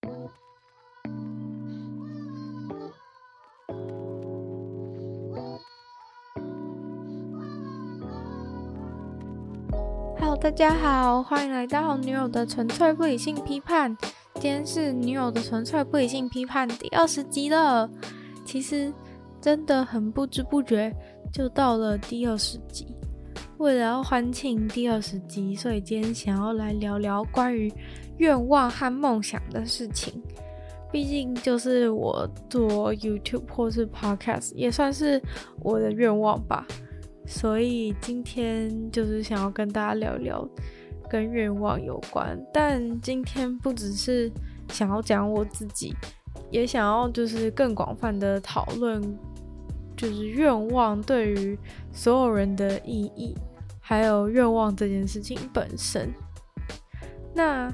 [0.00, 0.30] Hello，
[10.40, 13.96] 大家好，欢迎来到女友的纯粹不理性批判。
[14.34, 17.90] 今天是女友的纯粹不理性批判第二十集了。
[18.44, 18.92] 其实
[19.40, 20.94] 真的很不知不觉
[21.32, 22.86] 就到了第二十集。
[23.58, 27.72] 为了要欢庆第二十集，所以今天想要来聊聊关于
[28.18, 30.22] 愿望和梦想的事情。
[30.90, 35.20] 毕竟就是我做 YouTube 或是 Podcast，也算是
[35.60, 36.66] 我的愿望吧。
[37.26, 40.48] 所以今天就是想要跟大家聊聊
[41.10, 44.32] 跟愿望有关，但今天不只是
[44.70, 45.94] 想要讲我自己，
[46.50, 49.02] 也想要就是更广泛的讨论，
[49.94, 51.58] 就是愿望对于
[51.92, 53.34] 所有人的意义，
[53.78, 56.10] 还有愿望这件事情本身。
[57.34, 57.70] 那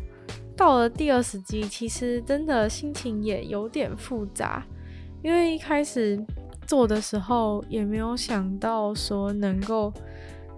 [0.56, 4.64] 到了第二十集，其实真的心情也有点复杂，
[5.22, 6.22] 因为一开始。
[6.66, 9.92] 做的时候也没有想到说能够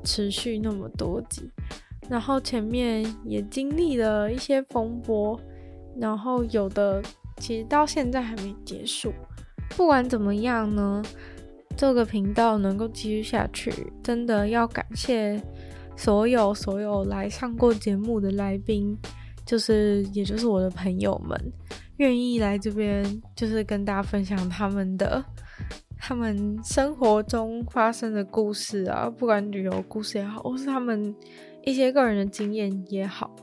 [0.05, 1.51] 持续那么多集，
[2.09, 5.37] 然后前面也经历了一些风波，
[5.99, 7.03] 然后有的
[7.39, 9.13] 其实到现在还没结束。
[9.71, 11.03] 不管怎么样呢，
[11.77, 15.43] 这个频道能够继续下去，真的要感谢
[15.97, 18.97] 所有所有来上过节目的来宾，
[19.47, 21.41] 就是也就是我的朋友们，
[21.97, 25.25] 愿意来这边就是跟大家分享他们的。
[25.99, 31.13] 他们生活中发生的故事啊，不管旅游故事也好，或是他们
[31.65, 33.35] 一些个人的经验也好，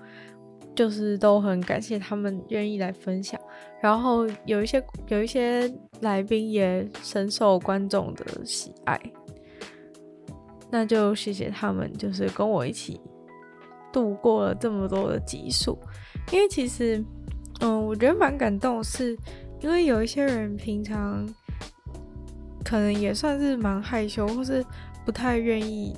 [0.75, 3.41] 就是都很感谢他们愿意来分享。
[3.81, 5.69] 然后有一些有一些
[6.01, 9.01] 来宾也深受观众的喜爱，
[10.69, 13.01] 那就谢谢他们，就是跟我一起
[13.93, 15.79] 度过了这么多的集数。
[16.33, 17.01] 因为其实，
[17.61, 19.17] 嗯，我觉得蛮感动是，
[19.61, 21.25] 因为有一些人平常。
[22.65, 24.65] 可能也算是蛮害羞，或是
[25.05, 25.93] 不太愿意，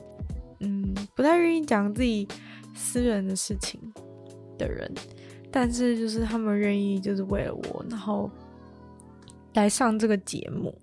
[0.62, 2.28] 嗯，不太愿意讲自己
[2.74, 3.80] 私人的事情
[4.58, 4.92] 的人，
[5.52, 8.30] 但是就是他们愿意，就是为了我，然后
[9.54, 10.76] 来上这个节目。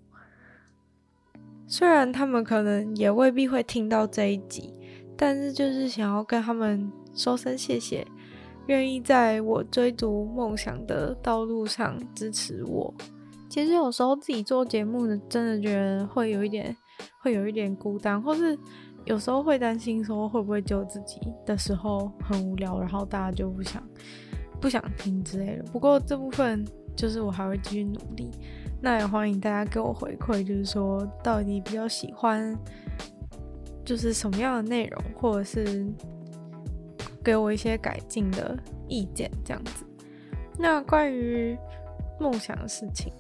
[1.67, 4.73] 虽然他们可能也未必会听到这一集，
[5.17, 8.07] 但是就是想要跟他们说声谢谢，
[8.67, 12.93] 愿意在我追逐梦想的道路上支持我。
[13.49, 16.75] 其实有时候自己做节目呢，真的觉得会有一点，
[17.21, 18.59] 会有一点孤单，或是
[19.05, 23.83] 有时候会担心说会不会就自己的时候很无聊，然后大家就不想
[24.59, 25.65] 不想听之类的。
[25.65, 26.65] 不过这部分
[26.97, 28.31] 就是我还会继续努力，
[28.81, 32.57] 那也欢迎大家给我回馈，就是说到底比较喜欢
[33.85, 35.85] 就是什么样的内容，或者是
[37.23, 39.85] 给我一些改进的意见这样子。
[40.59, 41.57] 那关于
[42.21, 43.13] 梦想的事情。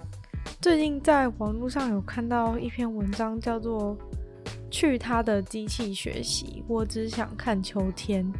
[0.60, 3.96] 最近在网络上有看到一篇文章，叫做
[4.70, 8.30] 《去他的机器学习》，我只想看秋天。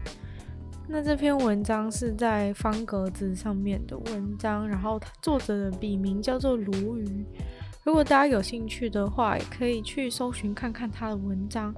[0.88, 7.24] 那这篇文章是在方格子上面的文章，然后作者的笔名叫做鲈鱼。
[7.82, 11.74] 如果大家有兴趣的话，也可以去搜寻看看他的文章。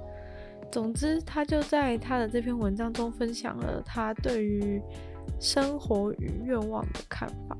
[0.74, 4.82] 总之，他就在他的这篇文章中分享了他对于
[5.38, 7.56] 生活与愿望的看法。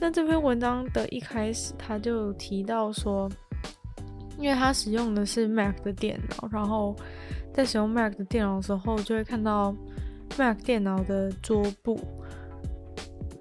[0.00, 3.30] 那这篇文章的一开始，他就提到说，
[4.40, 6.96] 因为他使用的是 Mac 的电脑，然后
[7.54, 9.72] 在使用 Mac 的电脑的时候，就会看到
[10.36, 12.00] Mac 电脑的桌布。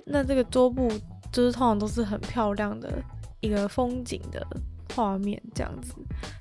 [0.05, 0.87] 那这个桌布
[1.31, 3.03] 就是通常都是很漂亮的
[3.39, 4.45] 一个风景的
[4.93, 5.95] 画面，这样子。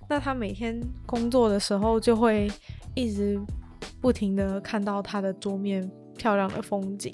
[0.08, 2.50] 那他每天工作的时候，就会
[2.94, 3.40] 一直
[4.00, 7.12] 不停的看到他的桌面漂亮的风景，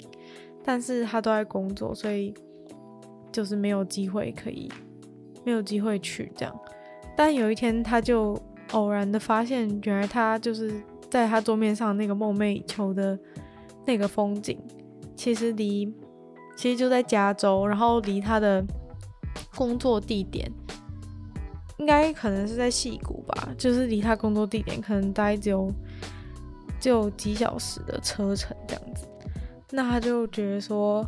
[0.63, 2.33] 但是他都在工作，所以。
[3.31, 4.71] 就是没有机会可以，
[5.43, 6.59] 没有机会去这样。
[7.17, 8.41] 但有一天，他就
[8.71, 10.73] 偶然的发现，原来他就是
[11.09, 13.19] 在他桌面上那个梦寐以求的
[13.85, 14.57] 那个风景，
[15.17, 15.85] 其实离，
[16.55, 18.65] 其实就在加州，然后离他的
[19.53, 20.49] 工作地点，
[21.77, 25.71] 应该可能是在矽谷吧，就是离他工作地点可能待只有，
[26.79, 29.07] 只有几小时的车程这样子。
[29.71, 31.05] 那他就觉得说，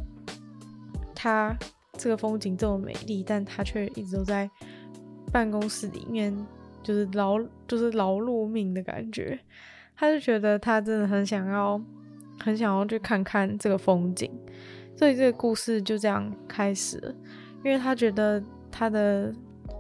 [1.14, 1.56] 他。
[2.00, 4.48] 这个风景这么美丽，但他却一直都在
[5.31, 6.31] 办公室里面，
[6.84, 9.40] 就是劳就是劳碌命的感觉。
[9.96, 11.81] 他就觉得他真的很想要，
[12.40, 14.30] 很想要去看看这个风景，
[14.96, 17.12] 所以这个故事就这样开始了。
[17.63, 18.40] 因为他觉得
[18.72, 19.34] 他的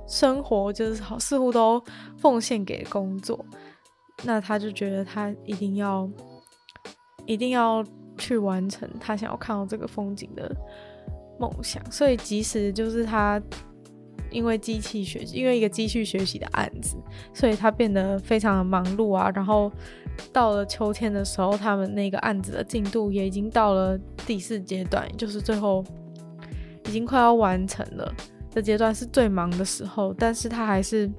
[0.07, 1.83] 生活就是好，似乎都
[2.17, 3.45] 奉献给工作，
[4.23, 6.09] 那他就觉得他一定要，
[7.25, 7.83] 一定要
[8.17, 10.55] 去完成他想要看到这个风景的。
[11.39, 13.39] 梦想，所以即使就是他
[14.31, 16.97] 因为机器学习，因为一个机器学习的案子，
[17.31, 19.29] 所以他变得非常的忙碌啊。
[19.35, 19.71] 然后
[20.33, 23.95] 到了秋天的时候，他们那个案子的进度也已经到了
[24.25, 25.85] 第四阶段，就是最后
[26.87, 28.11] 已经快要完成了
[28.57, 30.11] 的阶段，是最忙的时候。
[30.17, 31.09] 但是他还是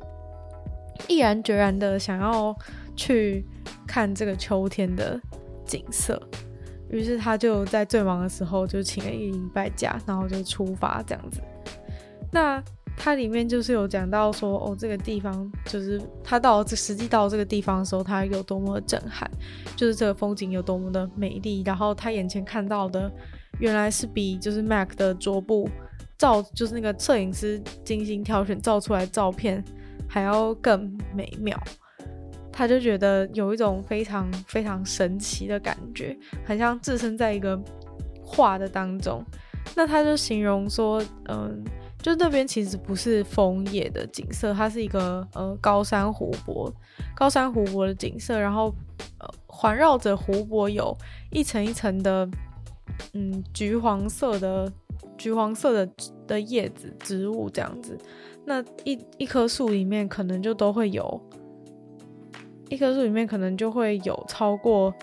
[1.06, 2.54] 毅然决然的想要
[2.96, 3.46] 去
[3.86, 5.18] 看这个秋天的
[5.64, 6.20] 景色。
[6.90, 11.40] 于是他就在最忙的时候就请了一礼拜假，然后就出发这样子。
[12.32, 12.60] 那
[12.96, 19.30] 他里面就是有讲到说，哦，这个地方就是他到这实际到这个地方的时候，他有多么的震撼，
[19.76, 21.62] 就是这个风景有多么的美丽。
[21.64, 23.08] 然后他眼前看到的，
[23.60, 25.68] 原来是比就是 Mac 的桌布
[26.18, 29.64] 照，就是那个摄影师精心挑选照出来照片
[30.08, 31.56] 还要更美妙。
[32.52, 37.56] 他就觉得有一种非常非常神奇的感觉，很像置身在一个
[38.20, 39.24] 画的当中。
[39.76, 41.62] 那他就形容说，嗯，
[42.02, 46.72] 就那边其实不是枫叶的景色，它是一个呃高山湖泊，
[47.14, 48.74] 高山湖泊的景色，然后
[49.18, 50.96] 呃环绕着湖泊有
[51.30, 52.28] 一层一层的
[53.12, 54.72] 嗯橘黄色的
[55.18, 55.92] 橘黄色的
[56.26, 57.98] 的叶子植物这样子。
[58.46, 61.20] 那一一棵树里面可能就都会有。
[62.70, 64.94] 一棵树里面可能就会有超过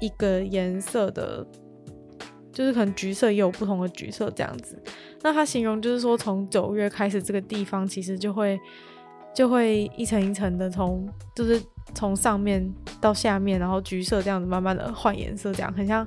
[0.00, 1.46] 一个颜色的，
[2.52, 4.76] 就是可能橘色也有不同的橘色这样子。
[5.22, 8.58] 那他形容就是说，从九月开始，这个地方其实就会
[9.32, 11.62] 就会一层一层的从，就是
[11.94, 12.68] 从上面
[13.00, 16.04] 到下面，然后橘色这样子慢慢的换颜色，这样很像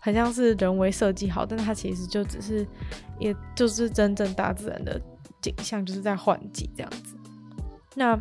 [0.00, 2.66] 很像是人为设计好，但它其实就只是，
[3.18, 5.00] 也就是真正大自然的
[5.40, 7.14] 景象，就是在换季这样子。
[7.94, 8.20] 那。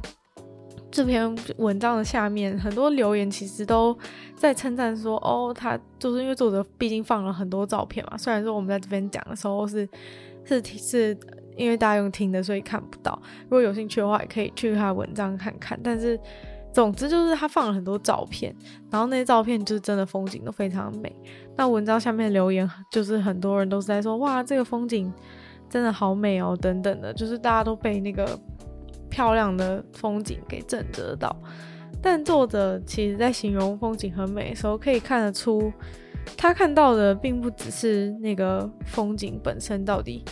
[0.91, 3.95] 这篇文章的下面很多留言其实都
[4.35, 8.17] 在称赞说，哦，他就是因为作者毕竟放了很多照片嘛。
[8.17, 9.87] 虽然说我们在这边讲的时候是
[10.43, 11.15] 是是
[11.55, 13.21] 因为大家用听的，所以看不到。
[13.43, 15.79] 如果有兴趣的话，也可以去他的文章看看。
[15.83, 16.19] 但是
[16.79, 18.55] 总之就是他放了很多照片，
[18.89, 21.13] 然后那些照片就是真的风景都非常美。
[21.57, 25.11] 那文章下面留言就是很多人都是在说，哇，这个风景
[25.69, 28.39] 真的好美哦，等等的，就是大家都被那个。
[29.11, 31.35] 漂亮的风景给震慑到，
[31.99, 35.73] 但作者其实在形容风景很美的时候，可以看得出，
[36.37, 40.23] 他看到的并不只是那个风景本身到底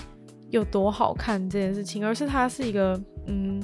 [0.51, 3.59] 有多好看这件事情，而是它是一个，嗯，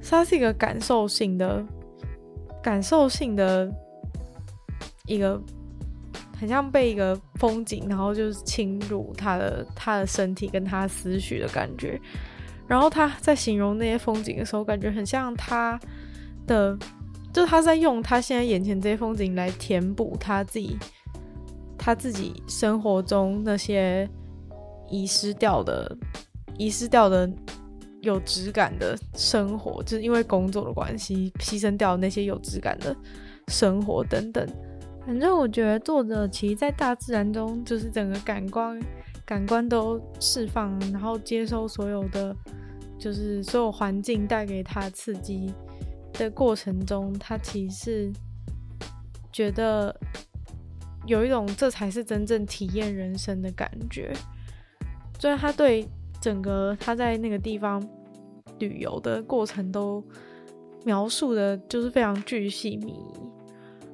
[0.00, 1.60] 它是一个感受性的、
[2.62, 3.70] 感受性的
[5.06, 5.40] 一个，
[6.38, 12.00] 很像被一个风景，然后就是侵入他的他的身体跟他思绪的感觉。
[12.66, 15.78] 然后他在形容那些风景的时候，感觉很像他
[16.46, 16.78] 的，
[17.32, 20.78] 就他在用他现在眼前这些风景来填补他自己，
[21.76, 24.08] 他自己生活中那些
[24.88, 25.96] 遗失掉的、
[26.56, 27.28] 遗失掉的
[28.02, 32.94] 有质感的生活，就是因为工作的关系牺牲掉那些有质感的
[33.48, 34.46] 生活等等。
[35.06, 38.80] 反正我觉得作者其实，在大自然中，就是整个感官
[39.24, 42.34] 感官都释放，然后接收所有的。
[42.98, 45.54] 就是所有环境带给他刺激
[46.12, 48.12] 的过程中，他其实
[49.32, 49.98] 觉得
[51.06, 54.12] 有一种这才是真正体验人生的感觉。
[55.18, 55.88] 所以他对
[56.20, 57.82] 整个他在那个地方
[58.58, 60.04] 旅游的过程都
[60.84, 63.14] 描述的，就是非常巨细靡遗，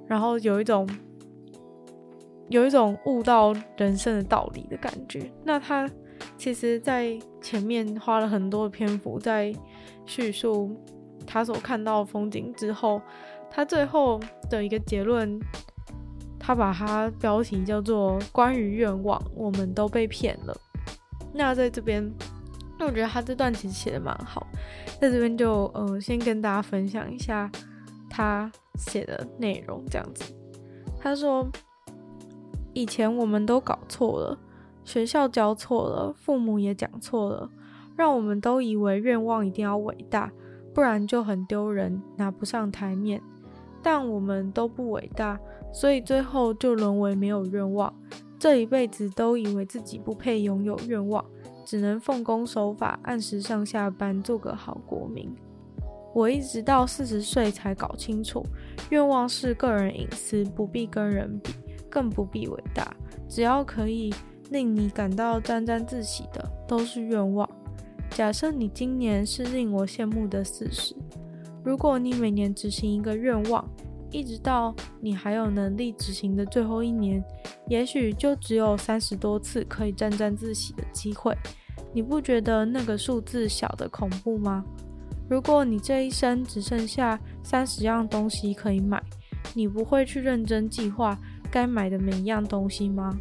[0.07, 0.89] 然后有一种
[2.49, 5.31] 有一种悟到人生的道理的感觉。
[5.45, 5.89] 那他。
[6.39, 9.55] 其实，在前面花了很多的篇幅在
[10.07, 10.75] 叙述
[11.27, 13.01] 他所看到的风景之后，
[13.51, 14.19] 他最后
[14.49, 15.39] 的一个结论，
[16.39, 20.57] 他把它标题叫做“关于愿望，我们都被骗了”。
[21.37, 22.11] 那在这边，
[22.79, 24.47] 那我觉得他这段其实写的蛮好，
[25.01, 27.51] 在这边就呃先跟大家分享一下
[28.09, 30.35] 他写的内容，这样子。
[30.99, 31.47] 他说
[32.73, 34.39] ：“以前我们都搞错了。”
[34.83, 37.51] 学校教错了，父母也讲错了，
[37.97, 40.31] 让我们都以为愿望一定要伟大，
[40.73, 43.21] 不然就很丢人，拿不上台面。
[43.83, 45.39] 但我们都不伟大，
[45.73, 47.93] 所以最后就沦为没有愿望。
[48.39, 51.25] 这一辈子都以为自己不配拥有愿望，
[51.65, 55.35] 只能奉公守法，按时上下班，做个好国民。
[56.15, 58.45] 我一直到四十岁才搞清楚，
[58.91, 61.53] 愿望是个人隐私，不必跟人比，
[61.91, 62.97] 更不必伟大，
[63.29, 64.15] 只要可以。
[64.53, 67.51] 令你感到沾沾自喜的都是愿望。
[68.11, 70.95] 假设你今年是令我羡慕的四十，
[71.65, 73.69] 如果你每年执行一个愿望，
[74.11, 77.23] 一直到你还有能力执行的最后一年，
[77.69, 81.37] 也许就只有三十多次可以沾沾自喜的机会。
[81.93, 84.65] 你不觉得那个数字小得恐怖吗？
[85.29, 89.03] 如果你这一生只剩下三十样东西可以买，
[89.55, 91.19] 你不会去认真计划
[91.51, 93.19] 该买的每一样东西吗？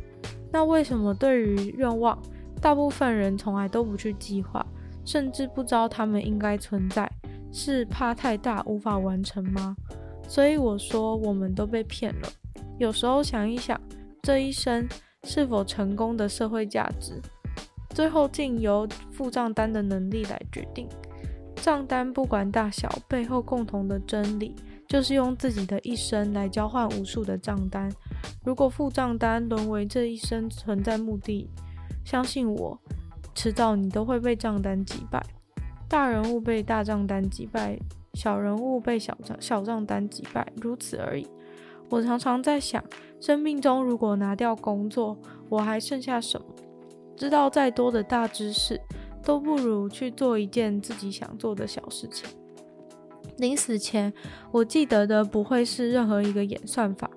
[0.52, 2.18] 那为什么对于愿望，
[2.62, 4.66] 大部分人从来都不去计划，
[5.04, 7.12] 甚至不知道他们应该存在？
[7.52, 9.76] 是怕太大无法完成吗？
[10.28, 12.30] 所以我说我们都被骗了。
[12.78, 13.80] 有时候想一想，
[14.22, 14.88] 这一生
[15.24, 17.22] 是否成功的社会价值，
[17.90, 20.88] 最后竟由付账单的能力来决定。
[21.56, 24.54] 账单不管大小，背后共同的真理
[24.88, 27.90] 就是用自己的一生来交换无数的账单。
[28.44, 31.50] 如果付账单沦为这一生存在目的，
[32.04, 32.80] 相信我，
[33.34, 35.24] 迟早你都会被账单击败。
[35.88, 37.80] 大人物被大账单击败，
[38.16, 41.28] 小人物被小账小账单击败，如此而已。
[41.90, 42.84] 我常常在想，
[43.22, 45.16] 生命中如果拿掉工作，
[45.50, 46.48] 我还剩下什么？
[47.16, 48.82] 知道再多的大知识，
[49.22, 52.28] 都不如去做一件自己想做的小事情。
[53.38, 54.12] 临死前，
[54.52, 57.10] 我记得的不会是任何一个演算法，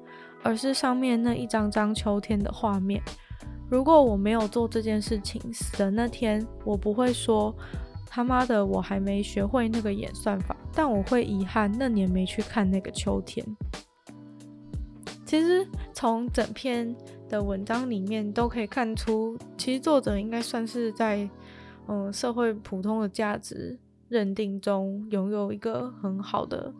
[0.42, 3.00] 而是上面那一张张秋天的画面。
[3.70, 7.54] 如果我没有做这件事情，死的那天，我不会说。
[8.08, 13.44] 他妈的，我还没学会那个演算法，但我会遗憾那年没去看那个秋天。
[15.24, 16.96] 其实从整篇
[17.28, 21.28] 的文章里面都可以看出，其实作者应该算是在
[21.86, 26.72] 嗯社会普通的价值认定中拥有一个很好的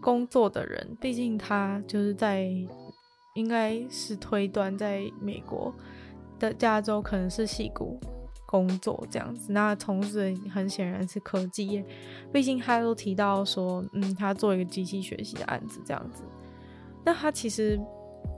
[0.00, 0.96] 工作的人。
[1.00, 2.50] 毕竟他就是在
[3.34, 5.72] 应该是推断在美国
[6.40, 8.00] 的加州可能是矽谷。
[8.46, 11.84] 工作这样子，那从事很显然是科技业，
[12.32, 16.22] 毕竟他都提到说，嗯，他做一个机器学习的案子这样子，
[17.04, 17.76] 那他其实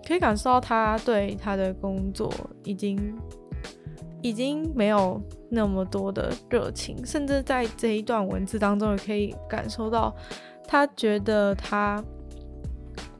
[0.07, 2.33] 可以感受到他对他的工作
[2.65, 3.15] 已经
[4.23, 10.17] 已经没有那么多的热情，甚至在这一段文字当中也可以感受到，
[10.67, 12.03] 他觉得他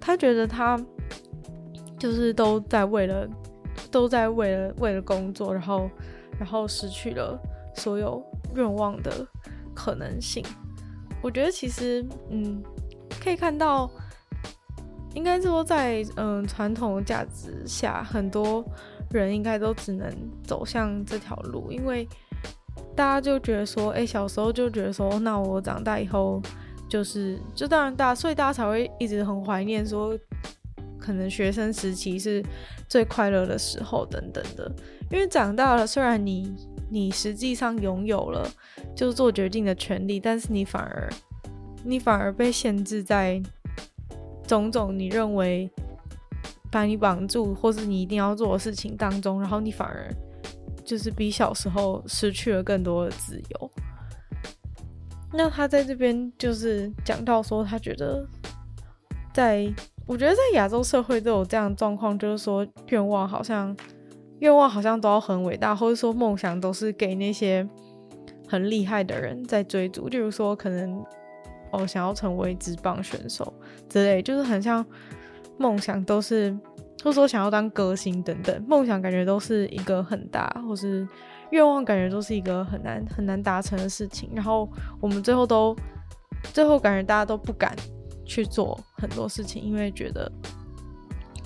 [0.01, 0.83] 他觉得他
[1.99, 3.29] 就是都在为了
[3.91, 5.91] 都在为了为了工作，然后。
[6.39, 7.39] 然后失去了
[7.75, 8.23] 所有
[8.55, 9.27] 愿望的
[9.75, 10.45] 可能性。
[11.21, 12.63] 我觉得其实，嗯，
[13.21, 13.91] 可以看到，
[15.15, 18.65] 应该说在嗯传统的价值下，很多
[19.11, 20.09] 人应该都只能
[20.45, 22.09] 走向这条路，因为
[22.95, 26.41] 大家就觉得说，哎，小时候就觉得说，那我长大以后
[26.89, 30.17] 就是，就当然大，所以大家才会一直很怀念说，
[31.09, 32.45] 可能学生时期是
[32.87, 34.71] 最快乐的时候等等的。
[35.11, 36.55] 因为长大了，虽然你
[36.91, 38.47] 你实际上拥有了
[38.95, 41.09] 就是做决定的权利，但是你反而
[41.83, 43.41] 你反而被限制在
[44.47, 45.71] 种种你认为
[46.71, 50.15] 把你绑住或是你一定要做的事情当中，然后你反而
[50.85, 53.71] 就是比小时候失去了更多的自由。
[55.33, 58.27] 那他在这边就是讲到说，他觉得
[59.33, 59.73] 在
[60.09, 63.77] 我觉得在亚洲社会都有这样的状况，就是说愿望好像。
[64.41, 67.69] 愿望好像都要很伟大，或者说梦想都是给那些
[68.47, 70.07] 很厉害的人在追逐。
[70.07, 71.05] 例如说，可能
[71.73, 73.53] 哦想要成为职棒选手
[73.89, 74.87] 之类，就是很像
[75.57, 76.57] 梦想都是，
[77.03, 81.05] 或者说想要当歌星等等，梦想感觉都是一个很大，或是
[81.51, 84.31] 愿望感觉都是一个很难很难达成的事情。
[84.33, 85.75] 然后我们最后都
[86.53, 87.75] 最后感觉大家都不敢
[88.29, 90.31] 去做很多事情，因为觉得。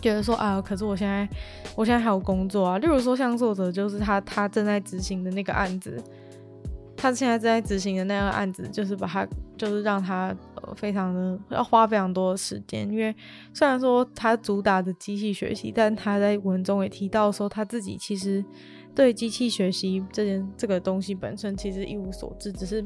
[0.02, 1.28] 觉得说啊，可是我现在，
[1.76, 2.76] 我现在还有工作啊。
[2.78, 5.96] 例如说，像作者就是他，他正在执行的那个案子，
[6.96, 9.24] 他现在正在执行的那个案子，就是把他，
[9.56, 12.90] 就是让他呃，非常的要花非常多的时间。
[12.90, 13.14] 因为
[13.54, 18.44] 虽然说他主打的机器学习，但他在文中也提到说，他自己其实
[18.96, 22.84] 对机器学习这件这个东西本身其实一无所知，只是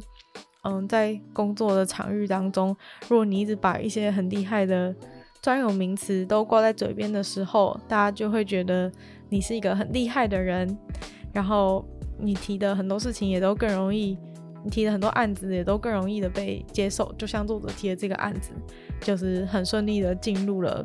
[0.66, 2.76] 嗯，在工作的场域当中，
[3.08, 4.92] 如果你一直把一些很厉害的
[5.40, 8.90] 专有名词都挂在嘴边的时候，大家就会觉得
[9.28, 10.76] 你是一个很厉害的人，
[11.32, 11.86] 然后
[12.18, 14.18] 你提的很多事情也都更容易，
[14.64, 17.14] 你提的很多案子也都更容易的被接受。
[17.16, 18.50] 就像作者提的这个案子，
[19.02, 20.84] 就是很顺利的进入了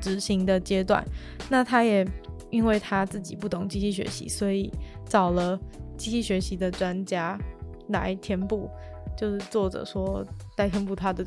[0.00, 1.04] 执行的阶段。
[1.50, 2.06] 那他也
[2.48, 4.72] 因为他自己不懂机器学习，所以
[5.06, 5.60] 找了
[5.98, 7.38] 机器学习的专家
[7.88, 8.70] 来填补。
[9.16, 10.24] 就是作者说
[10.56, 11.24] 来填补他的，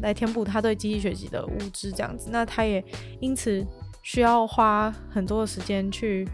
[0.00, 2.28] 来填补他对机器学习的无知这样子。
[2.30, 2.82] 那他也
[3.20, 3.66] 因此
[4.02, 6.28] 需要花很多的时间去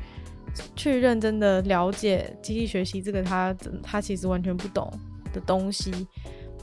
[0.76, 4.90] 去认真的了解机器学习这个他他其实完全不懂
[5.32, 6.06] 的东西。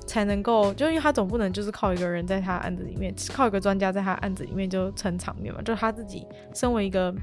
[0.06, 6.26] 才能够，就因为他总不能就是靠一个人在他案子里面，靠一个专家在他案子里面就撑场面嘛，就他自己
[6.56, 7.14] 身为一个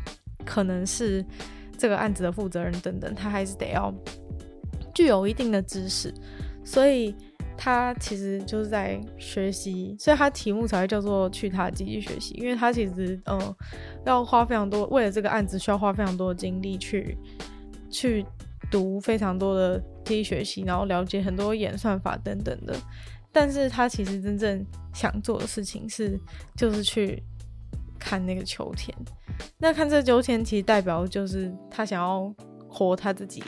[0.44, 1.25] 可能是
[1.78, 3.90] 这个案子的负责人等等，他还是得要
[4.94, 6.12] 具有一定的知识，
[6.64, 7.14] 所以
[7.56, 13.54] 他其实就是在学习，所以他题目才会叫做去他机器学习，因为他其实嗯
[14.04, 17.16] 要花非常多，为了这个案子需要花非常多的精力去
[17.90, 18.25] 去
[18.71, 19.83] 读非常多的。
[20.06, 22.76] 可以学习，然后了解很多演算法等等的，
[23.33, 26.21] 但是他其实真正想做的事情是，
[26.59, 27.23] 就是去
[27.99, 28.94] 看那个秋天。
[29.56, 32.30] 那看这秋天，其实代表就是他想要
[32.68, 33.42] 活他自己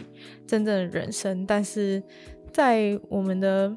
[0.46, 1.44] 真正的人生。
[1.44, 2.02] 但是
[2.56, 3.70] 在我们的，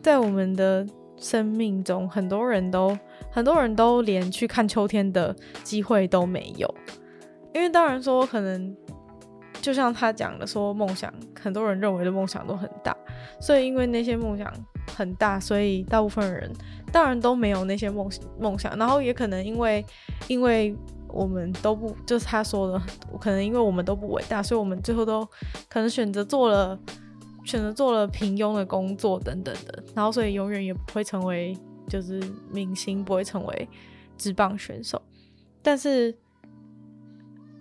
[0.00, 0.86] 在我们的
[1.18, 2.98] 生命中，很多人都
[3.30, 6.74] 很多人都连去看秋天的机会都没有，
[7.52, 8.74] 因为当然说可能。
[9.60, 12.96] 就像他讲的，说梦想，很多人认为的梦想都很大，
[13.40, 14.52] 所以因为那些梦想
[14.96, 16.50] 很大，所以大部分人
[16.90, 18.76] 当然都没有那些梦梦想。
[18.76, 19.84] 然后也可能因为，
[20.26, 22.82] 因为我们都不，就是他说的，
[23.20, 25.24] 可能因为我们都不伟大，所以我们最后都
[25.68, 26.76] 可能选择做了，
[27.44, 29.82] 选择做了平庸的工作等等的。
[29.94, 31.56] 然后所以永远也不会成为
[31.88, 32.20] 就是
[32.50, 33.68] 明星，不会成为
[34.16, 35.00] 职棒选手。
[35.62, 36.16] 但是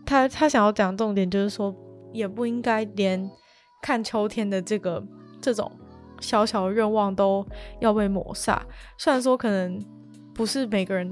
[0.05, 1.75] 他他想要讲重点就是说。
[2.13, 3.31] 也不应该连
[3.81, 5.01] 看秋天的这个
[5.39, 5.71] 这种
[6.19, 7.47] 小小的愿望都
[7.79, 8.61] 要被抹杀。
[8.97, 9.81] 虽然说可能
[10.33, 11.09] 不是每个人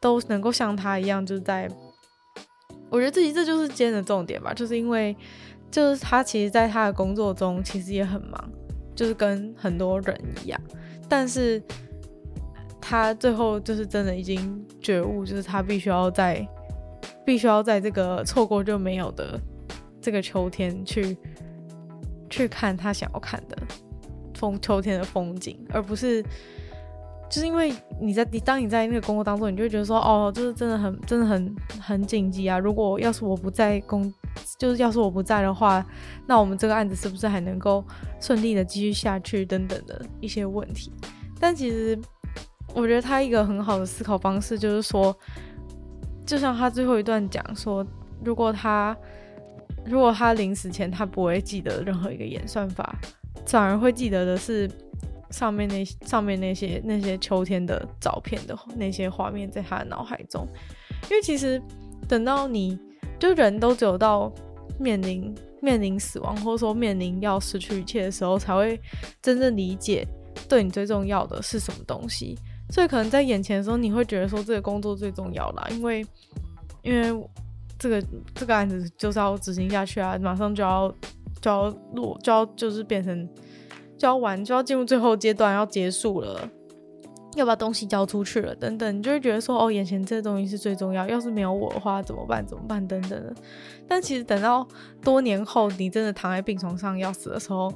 [0.00, 1.70] 都能够像他一样，就是在
[2.88, 5.14] 我觉得自己这就是今天的重点吧，就是因为
[5.70, 8.50] 就是他其实在他的工作中其实也很忙，
[8.94, 10.60] 就是跟很多人一样，
[11.08, 11.62] 但是
[12.80, 16.46] 他最后就是真的已经觉悟，就是他必须要在
[17.24, 19.40] 必须要在这个错过就没有的。
[20.02, 21.14] 这个秋天去
[22.30, 23.58] 去看他想要看的
[24.34, 26.22] 风，秋天的风景，而不是
[27.28, 32.58] 就是因为你在你当你在那个工作当中，你就会觉得说哦，就是真的很真的很很紧急啊！
[32.58, 34.10] 如果要是我不在工，
[34.58, 35.84] 就是要是我不在的话，
[36.26, 37.84] 那我们这个案子是不是还能够
[38.20, 39.44] 顺利的继续下去？
[39.44, 40.92] 等等的一些问题。
[41.38, 41.98] 但其实
[42.74, 45.16] 我觉得他一个很好的思考方式就是说，
[46.26, 47.86] 就像他最后一段讲说，
[48.24, 48.96] 如果他。
[49.86, 52.94] 如果他临死前他不会记得任何一个演算法，
[53.46, 54.70] 反而会记得的是
[55.30, 60.46] 上面那上面那些那些秋天的照片的那些画面在他的脑海中。
[61.04, 61.60] 因为其实
[62.06, 62.78] 等到你
[63.20, 64.32] 就人都只有到
[64.78, 68.80] 面临面临死亡，或者说面临要失去一切的时候，才会
[69.22, 70.04] 真正理解
[70.48, 72.36] 对你最重要的是什么东西。
[72.70, 76.04] 所以可能在眼前的时候，你会觉得说这个工作最重要啦，因为
[76.82, 77.28] 因为。
[77.82, 78.04] 这个
[78.34, 80.94] 这个案子就是要执行下去啊，马上就要
[81.40, 83.26] 就要落就要就是变成
[83.96, 86.46] 就要完就要进入最后阶段要结束了，
[87.36, 92.44] 要把东西交出去了等等，你就会觉得说哦，眼前这东西是最重要，要是没有我的话怎么办？
[92.46, 92.84] 怎么办？
[92.86, 93.34] 等等的。
[93.86, 94.66] 但其实等到
[95.02, 97.72] 多年后，你真的躺在病床上要死的时候，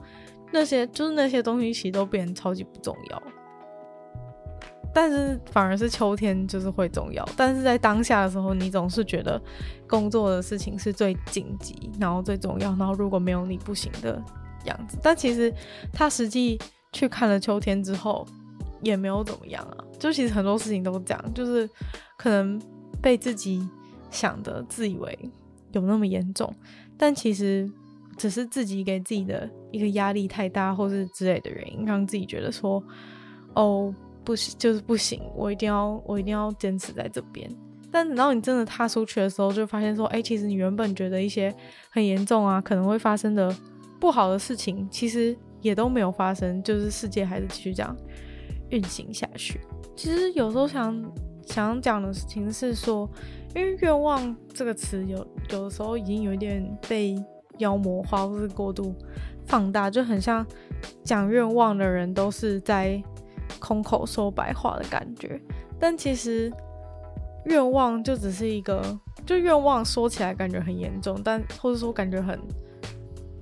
[0.52, 3.22] 那些就是那些东西其实都变得超级不重要。
[4.92, 9.40] 但是反而是秋天就是会重要，但是在当下的时候，你总是觉得
[9.88, 14.22] 工作的事情是最紧急，然后最重要，然后如果没有你不行的
[14.66, 14.96] 样子。
[15.02, 15.52] 但其实
[15.92, 16.56] 他实际
[16.92, 18.24] 去看了秋天之后，
[18.84, 19.76] 也没有怎么样啊。
[19.98, 21.68] 就其实很多事情都是这样，就是
[22.16, 22.60] 可能
[23.02, 23.66] 被自己
[24.10, 25.18] 想的自以为
[25.72, 26.52] 有那么严重，
[26.96, 27.70] 但其实
[28.16, 32.82] 只是自己给自己的一个压力太大，或是之类的原因，让自己觉得说，
[33.54, 33.94] 哦。
[34.26, 37.46] 不行，就是不行，我一定要，我一定要坚持在这边。
[37.92, 41.54] 但等到你真的踏出去的时候，就发现说，哎、其实你原本觉得一些
[41.90, 43.54] 很严重啊，可能会发生的
[44.00, 47.94] 不好的事情，其实也都没有发生，就是世界还是继续这样
[48.74, 49.60] 运行下去。
[49.96, 51.12] 其实有时候想
[51.46, 53.08] 想讲的事情是说，
[53.54, 55.16] 因为愿望这个词有
[55.50, 57.14] 有的时候已经有一点被
[57.58, 58.94] 妖魔化，或是过度
[59.46, 60.44] 放大，就很像
[61.02, 63.02] 讲愿望的人都是在。
[63.60, 65.40] 空口说白话的感觉，
[65.78, 66.52] 但其实
[67.44, 68.82] 愿望就只是一个，
[69.24, 72.38] 就愿望说起来感觉很严重，但或者说感觉很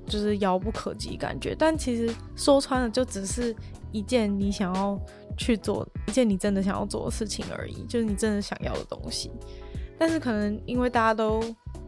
[0.07, 3.55] 就是遥不可及感觉，但其实说穿了就只是
[3.91, 4.99] 一件你想要
[5.37, 9.31] 去做，一件你真的想要做的事情而已，就是你真的想要的东西。
[9.99, 11.41] 但是可能因为大家都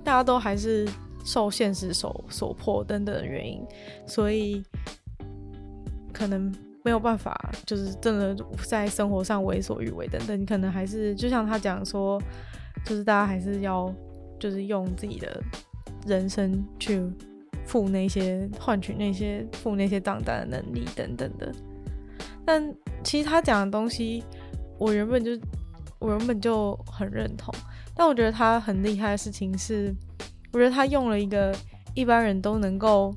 [0.02, 0.88] 大家都还是
[1.24, 3.64] 受现实所所迫等等的原因，
[4.06, 4.62] 所以
[6.12, 6.54] 可能。
[6.86, 8.36] 没有办法，就是真的
[8.68, 12.20] 在生活上为所欲为等等，你可能还是就像他讲说，
[12.84, 13.90] 就是大家还是要
[14.38, 15.42] 就是用自己的
[16.06, 17.02] 人生去
[17.64, 21.50] 付那些换取那些付那些账单的能力等等的。
[22.44, 24.22] 但其实他讲的东西，
[24.78, 25.30] 我原本就
[25.98, 27.54] 我原本就很认同。
[27.94, 29.94] 但我觉得他很厉害的事情是，
[30.52, 31.54] 我觉得他用了一个
[31.94, 33.14] 一般人都能够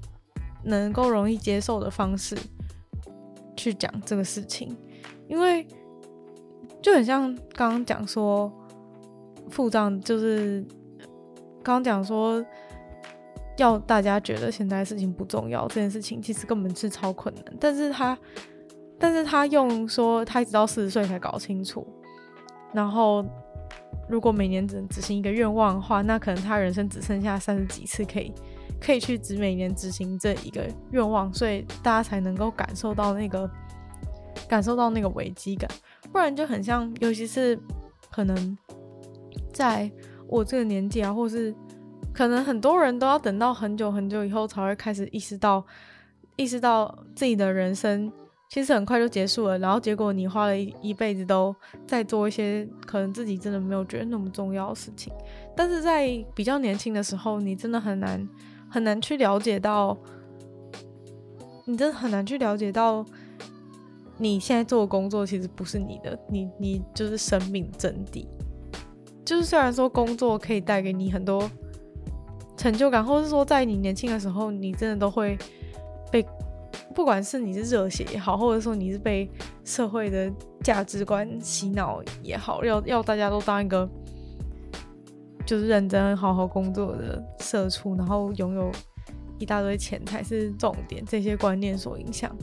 [0.63, 2.37] 能够容易接受的方式
[3.55, 4.77] 去讲这个事情，
[5.27, 5.67] 因为
[6.81, 8.51] 就很像刚刚讲说
[9.49, 10.63] 付账，就是
[11.63, 12.45] 刚刚讲说
[13.57, 17.45] 要大家觉得现在事情不重要这件事情，其实根本是超困难。
[17.59, 18.15] 但是他
[18.99, 21.85] 但是他用说他一直到四十岁才搞清楚，
[22.73, 23.25] 然后。
[24.09, 28.31] 如果每年只执行一个愿望的话，那可能他人生只剩下三十几次可以
[28.79, 33.49] 可以去只每年执行这一个愿望，所以大家才能够感受到那个
[34.47, 35.69] 感受到那个危机感，
[36.09, 37.59] 不然就很像，尤其是
[38.09, 38.57] 可能
[39.51, 39.91] 在
[40.29, 41.53] 我这个年纪啊，或是
[42.13, 45.65] 可能很多人都要等到很久很久以后才会开始意识到
[46.37, 48.09] 意识到自己的人生。
[48.49, 51.53] 其实很快就结束了，然后结果你花了一一辈子都
[51.85, 55.11] 在做一些可能自己真的没有觉得那么重要的事情，
[55.53, 58.27] 但是在比较年轻的时候，你真的很难
[58.69, 59.97] 很难去了解到，
[61.65, 63.05] 你真的很难去了解到，
[64.17, 68.25] 你现在做的工作其实不是你的，你你就是生命真谛。
[69.25, 71.51] 就是虽然说工作可以带给你很多
[72.55, 75.37] 成就感，或是说在你年轻的时候，你真的都会。
[76.97, 79.29] 不管是你是热血也好，或者说你是被
[79.63, 80.33] 社会的
[80.63, 83.87] 价值观洗脑也好，要要大家都当一个
[85.45, 88.71] 就是认真好好工作的社畜，然后拥有
[89.37, 92.35] 一大堆钱才是重点，这些观念所影响。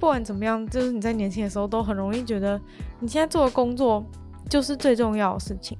[0.00, 2.60] 不管怎么样，就是你在年轻的时候都很容易觉得
[2.98, 4.04] 你现在做的工作
[4.48, 5.78] 就是最重要的事情，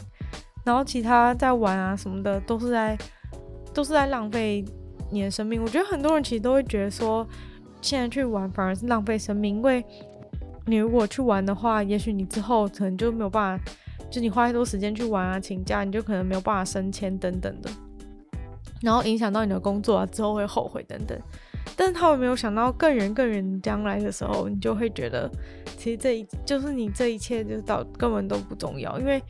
[0.65, 2.97] 然后其他在玩啊什么的都是在
[3.75, 4.65] 都是在浪费
[5.11, 5.61] 你的生命。
[5.61, 7.27] 我觉得很多人其实都会觉得说。
[7.81, 9.85] 现在去玩反而是浪费生命，因为
[10.67, 13.65] 你如果去玩的话，也许你之后可能就没有办法，
[14.11, 17.71] 就你花太多时间去玩啊，请假你就可能没有办法升迁等等的，
[18.83, 21.19] 然后影响到你的工作啊，之后会后悔等等。
[21.77, 25.31] 但是他有没有想到更远更远将来的时候，你就会觉得，
[25.77, 29.23] 其实这一就是你这一切就到根本都不重要，因为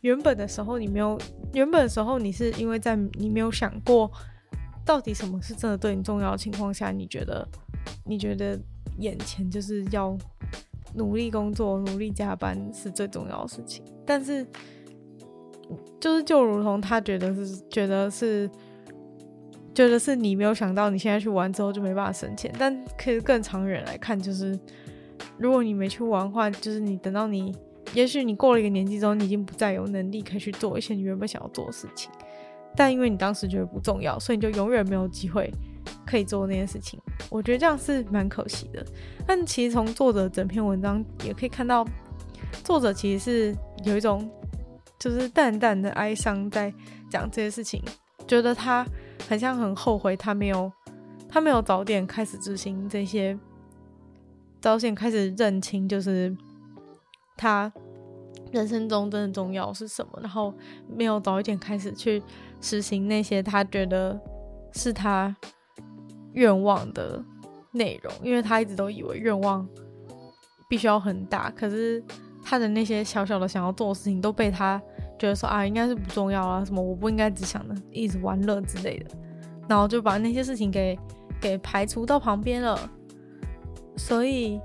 [0.00, 1.18] 原本的时候你没有，
[1.52, 4.10] 原本的时候你是因为在你没有想过
[4.84, 7.46] 到底什么是真的对你重要的情况下，你觉得。
[8.04, 8.60] 你觉得
[8.98, 10.16] 眼前就是要
[10.94, 14.46] 努力工作、努力加班是最重要的事情，但是
[15.98, 18.50] 就是就如同他觉得是觉得是
[19.74, 24.58] 觉得是你没有想到，你现在去玩之后就没办法省钱，但可以更长远来看，就是
[25.38, 27.54] 如果你没去玩的话，就是你等到你，
[27.94, 32.10] 也许你过了一个年纪之后，你已经不再有能力可以去做一些你原本想要做的事情，
[32.76, 35.52] 但因为你当时觉得不重要，所以你就永远没有机会。
[36.06, 38.84] 可以做那件事情，我觉得这样是蛮可惜的。
[39.26, 41.86] 但其实从作者整篇文章也可以看到，
[42.64, 44.28] 作者其实是有一种
[44.98, 46.72] 就是淡淡的哀伤在
[47.08, 47.80] 讲这些事情，
[48.26, 48.84] 觉得他
[49.28, 50.70] 很像很后悔他没有
[51.28, 53.38] 他没有早点开始执行这些，
[54.60, 56.36] 早点开始认清就是
[57.36, 57.72] 他
[58.50, 60.52] 人生中真的重要是什么，然后
[60.88, 62.20] 没有早一点开始去
[62.60, 64.20] 实行那些他觉得
[64.72, 65.34] 是他。
[66.34, 67.20] 愿望的
[67.72, 69.68] 内容，因为他一直都以为愿望
[70.68, 72.00] 必须要很大，可是
[72.44, 74.80] 他的那些小小的想要做的事情都被他
[75.18, 79.06] 觉得说啊，应该是不重要啊，什么我不应该只想着一直玩乐之类的，
[79.68, 80.96] 然后就把那些事情给
[81.40, 82.78] 给排除到旁边了。
[83.96, 84.60] 所以，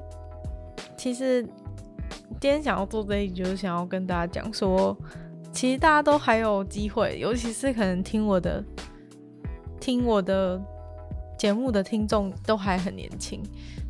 [0.96, 1.42] 其实
[2.40, 4.96] 今天想要做这一集，就是想要跟大家讲说，
[5.56, 8.64] 其实大家都还有机会，尤其是可能听我的，
[9.80, 10.62] 听我的。
[11.38, 13.44] 节目的听众都还很年轻，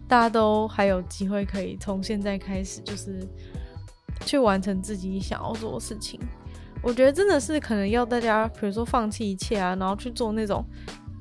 [0.08, 3.20] 大家都还有机会可以从现在开始，就是
[4.22, 6.20] 去完成自己想要做的事情。
[6.82, 10.66] 我觉得真的是可能要大家，比如说放弃一切啊，然后去做那种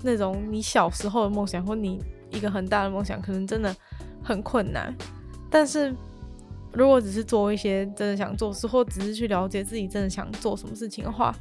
[0.02, 3.76] 那种你小时候的梦想，或你一个很大的梦想，可能真的
[4.22, 4.96] 很困难。
[5.50, 5.94] 但是
[6.74, 11.34] 如果只是做一些真的想做事，或只是去了解自己真的想做什么事情的话，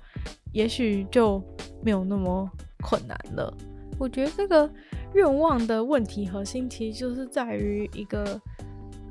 [0.52, 1.42] 也许就
[1.84, 2.50] 没有那么
[2.82, 3.52] 困难了。
[4.00, 4.70] 我觉得这个
[5.14, 8.40] 愿望的问题核心其实就是在于一个，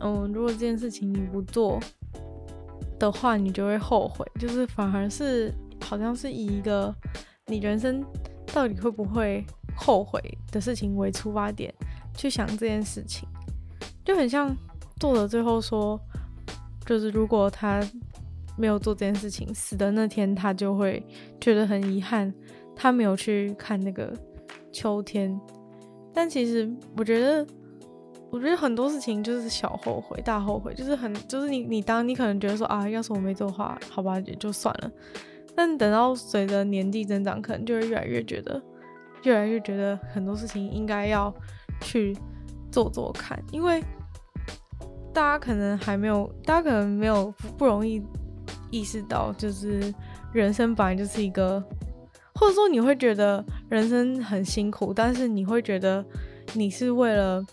[0.00, 1.80] 嗯，如果这件事情你不做
[2.98, 4.26] 的话，你就会后悔。
[4.38, 6.94] 就是反而是好像是以一个
[7.46, 8.04] 你人生
[8.52, 11.72] 到底会不会后悔的事情为出发点
[12.16, 13.28] 去想这件事情，
[14.04, 14.54] 就很像
[15.02, 16.00] 作者最后说，
[16.86, 17.84] 就是如果他
[18.56, 21.04] 没有做这件事情，死的那天他就会
[21.40, 22.32] 觉得很遗憾，
[22.76, 24.16] 他没有去看那个。
[24.70, 25.38] 秋天。
[26.14, 27.44] 但其实我觉得，
[28.30, 34.90] 我觉得很多事情就是小后悔、大后悔，就是很就是你你当你可能觉得说啊，要是我没做的话，好吧，也就算了。
[35.54, 38.62] 但等到随着年纪增长，可能就会越来越觉得，
[39.24, 41.34] 越来越觉得很多事情应该要
[41.80, 42.16] 去
[42.70, 43.82] 做做看，因为
[45.12, 48.02] 大家可能还没有，大家可能没有不容易
[48.70, 49.92] 意识到，就是
[50.32, 51.62] 人生本来就是一个，
[52.34, 56.04] 或者说你会觉得人生很辛苦，但是你会觉得
[56.54, 57.44] 你是为了，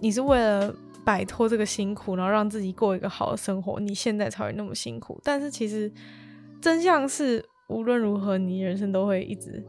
[0.00, 5.90] 你是为了摆脱这个辛苦，然后让自己过一个好的生活，你现在才会那么辛苦，但是其实。
[6.60, 9.64] 真相是，无论如何，你人生都会一直、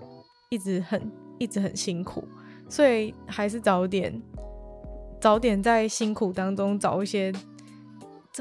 [0.50, 1.00] 一直很、
[1.38, 2.28] 一直很辛苦，
[2.68, 4.12] 所以还是早点、
[5.20, 7.34] 早点在辛苦当中找一些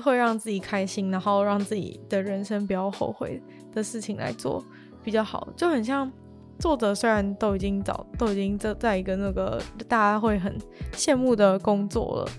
[0.02, 4.64] 会让自己开心，然后让自己的人生不要后悔的事情来做
[5.02, 5.48] 比较好。
[5.56, 6.10] 就很像
[6.58, 10.56] 作者，虽然都已经找、都已经在在一个那个大家会很
[10.92, 12.30] 羡慕的工作了，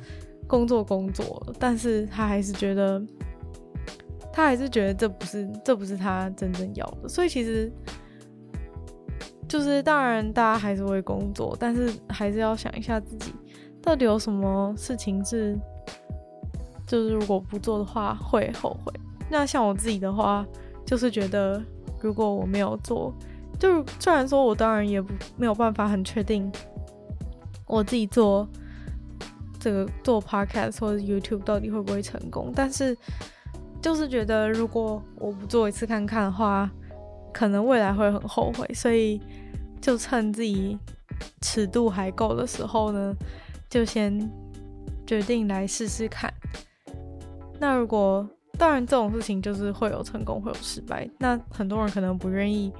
[0.47, 3.02] 工作工作，但是他还是觉得。
[4.32, 7.69] 他还是觉得这不是，这不是他真正要的，所以其实
[9.49, 13.34] 就是当然大家还是会工作，但是还是要想一下自己
[13.82, 15.58] 到底有什么事情是，
[16.86, 18.94] 就是如果不做的话会后悔。
[19.30, 20.46] 那像我自己的话，
[20.86, 21.62] 就是觉得
[22.02, 23.13] 如果我没有做，
[23.60, 26.52] 就虽然说我当然也不没有办法很确定
[27.65, 28.48] 我自己做
[29.60, 32.98] 这个做 podcast 或者 YouTube 到底会不会成功，但是。
[33.82, 36.70] 就是觉得，如果我不做一次看看的话，
[37.32, 39.22] 可能未来会很后悔，所以
[39.80, 40.78] 就趁自己
[41.39, 43.15] 尺度还够的时候呢，
[43.69, 44.29] 就先
[45.05, 46.34] 决定来试试看。
[47.60, 48.27] 那如果
[48.58, 52.73] 当然这种事情就是会有成功，会有失败，那很多人可能不愿意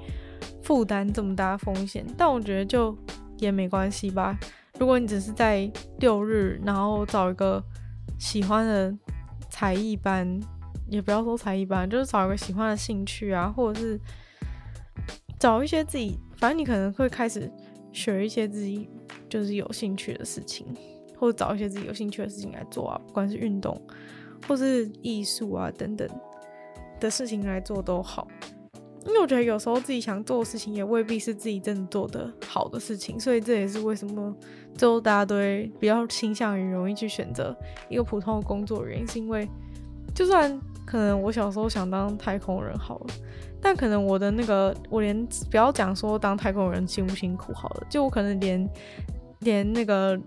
[0.62, 2.96] 负担这么大风险，但我觉得就
[3.38, 4.38] 也没关系吧。
[4.78, 7.62] 如果你只是在六日，然后找一个
[8.18, 8.94] 喜欢的
[9.48, 10.40] 才艺班。
[10.88, 13.96] 也不要说才艺班，就是找一个喜欢的兴趣啊，或者是
[15.38, 17.48] 找一些自己，反正你可能会开始
[17.92, 18.90] 学一些自己
[19.30, 20.66] 就是有兴趣的事情，
[21.16, 23.80] 或者找一些自己有兴趣的事情来做啊，不管是运动
[24.46, 26.06] 或是艺术啊等等
[27.00, 28.28] 的事情来做都好。
[29.06, 34.36] 因为我觉得有时候自己想做的事情也未必是自己真的做的好的事情，所以这也是为什么
[34.74, 37.56] 最后大家都会比较倾向于容易去选择
[37.88, 39.48] 一个普通的工作原因，是因为
[40.14, 40.60] 就算。
[40.86, 43.06] 可能我小时候想当太空人好了，
[43.60, 48.68] 但可能我的那个，我连不要讲说当太空人辛不辛苦好了，就我可能连
[49.40, 50.18] 连那个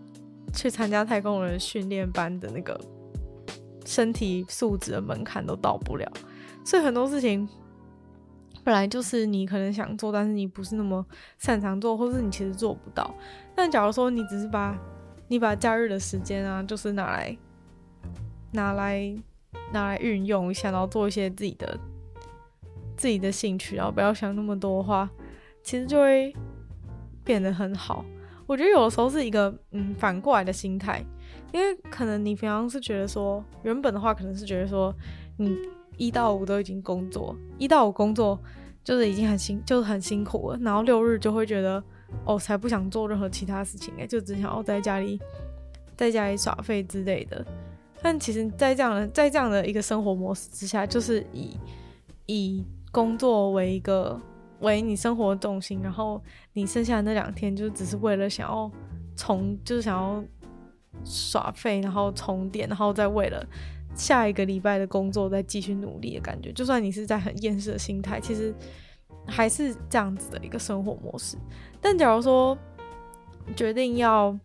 [0.53, 2.79] 去参加太空人训练班的那个
[3.85, 6.11] 身体素质的门槛都到不了，
[6.63, 7.47] 所以很多事情
[8.63, 11.05] 本来就是你可能想做，但是你不是那么
[11.39, 13.13] 擅长做，或是你其实做不到。
[13.55, 14.77] 但假如说你只是把
[15.27, 17.37] 你把假日的时间啊，就是拿来
[18.51, 19.15] 拿来。
[19.71, 21.79] 拿来运用一下，然后做一些自己的
[22.95, 25.09] 自己的兴趣，然后不要想那么多的话，
[25.63, 26.35] 其实就会
[27.23, 28.05] 变得很好。
[28.45, 31.03] 我觉得有的时候是一个嗯反过来的心态，
[31.51, 34.93] 因为可能你平常是觉得说，原本的话可能是觉得说，
[35.37, 35.57] 你
[35.97, 38.39] 一到五都已经工作，一到五工作
[38.83, 41.81] 就是已经很辛，就是很辛苦了，然后六日就会觉得
[42.25, 45.19] 哦，才不想做任何其他事情哎，就只想要在家里
[45.95, 47.45] 在家里耍废之类的。
[48.01, 51.57] 但其实，在这样的在这样的一个生活模式之下，就是以
[52.25, 54.19] 以工作为一个
[54.63, 56.19] 为你生活的重心，然后
[56.53, 58.71] 你剩下的那两天就只是为了想要
[59.15, 60.23] 充，就是想要
[61.05, 63.45] 耍废，然后充电，然后再为了
[63.93, 66.51] 下一个礼拜的工作再继续努力的感觉。
[66.51, 68.51] 就算你是在很厌世的心态，其实
[69.27, 71.37] 还是这样子的一个生活模式。
[71.79, 72.57] 但假如说
[73.55, 74.35] 决定要。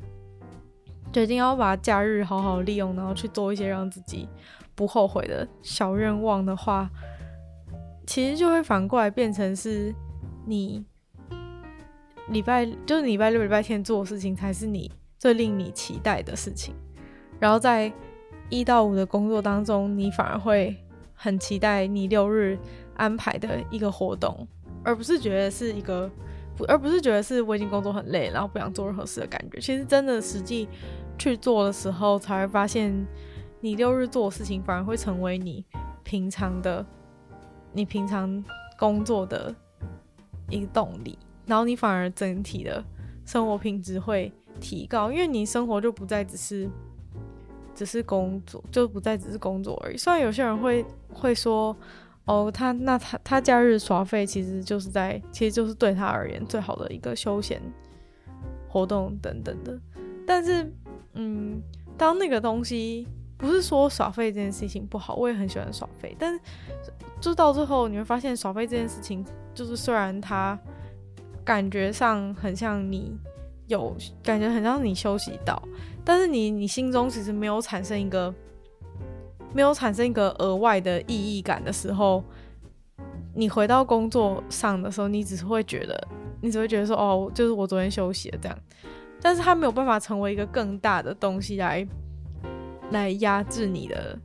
[1.10, 4.28] 决定要把假日好好利用，然后去做一些让自己
[4.74, 6.86] 不后悔的小愿望的话，
[8.06, 9.90] 其实就会反过来变成是
[10.48, 10.84] 你
[12.28, 16.74] 礼拜就是礼拜六、礼拜天做的事情才是你最令你期待的事情。
[17.38, 17.92] 然后在
[18.48, 20.76] 一到五的工作当中，你反而会
[21.14, 22.58] 很期待你六日
[22.96, 24.48] 安排的一个活动，
[24.82, 26.10] 而不是觉得是一个。
[26.66, 29.60] 而不是觉得是我已经工作很累，然后不想做任何事的感觉。
[29.60, 30.68] 其实真的实际
[31.16, 33.06] 去做的时候，才会发现，
[33.60, 35.64] 你六日做的事情反而会成为你
[36.02, 36.84] 平常的、
[37.72, 38.44] 你平常
[38.76, 39.54] 工作的
[40.50, 41.18] 一个动力。
[41.46, 42.84] 然后你反而整体的
[43.24, 46.68] 生活品质会提高，因为你生活就不再只是
[47.74, 49.96] 只是工作，就不再只是工作而已。
[49.96, 51.76] 虽然有些人会会说。
[52.30, 57.58] 哦，他那他他假日耍废，其实就是在，其实就是对他而言最好的一个休闲
[58.68, 59.80] 活动等等的。
[60.26, 60.70] 但是，
[61.14, 61.58] 嗯，
[61.96, 63.08] 当那个东西
[63.38, 66.40] 不是说耍废这件事情不好，我也很喜欢耍废，但是
[67.20, 70.58] 就到最后你会发现耍废这件事情，就是虽然它
[71.44, 73.16] 感觉上很像你
[73.66, 75.60] 有感觉很像你休息到，
[76.04, 78.32] 但是你你心中其实没有产生一个
[79.52, 82.22] 没有产生一个额外的意义感的时候，
[83.34, 86.08] 你回到工作上的时候，你只是会觉得，
[86.40, 88.58] 你只会觉得说，哦，就是我昨天休息了这样，
[89.20, 91.86] 但是它没有办法成为一个更大的东西来
[92.90, 94.18] 来压制你的，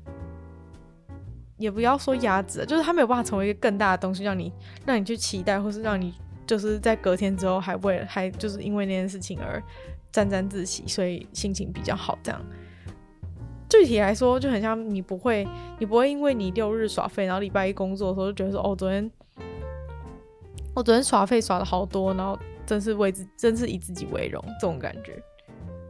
[1.64, 4.52] 也不要说压制，就是它没有办法成为一个更大的东西，让你
[4.86, 6.14] 让你去期待，或是让你
[6.46, 9.64] 就是在隔天之后还为还就是因为那件事情而
[10.12, 12.42] 沾沾自喜，所以心情比较好这样。
[13.70, 15.48] 具体来说，就很像你不会，
[15.80, 19.10] 你不会因为你六日耍废，然后礼拜一工作的时候就觉得说，哦，昨天
[20.76, 25.18] 我昨天耍废耍了好多，然后真是为自，真是以自己为荣，这种感觉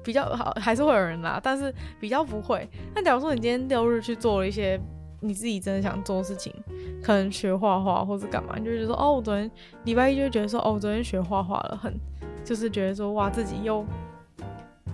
[0.03, 2.69] 比较好，还是会有人啦，但是比较不会。
[2.93, 4.79] 那假如说你今天六日去做了一些
[5.23, 6.53] 你自己真的想做事情，
[7.01, 9.49] 可能学画画或是干嘛，你就觉得说，哦，我昨天
[9.86, 11.97] 礼拜一就觉得说，哦，我昨天学画画了，很
[12.43, 13.86] 就是觉得说，哇，自己又。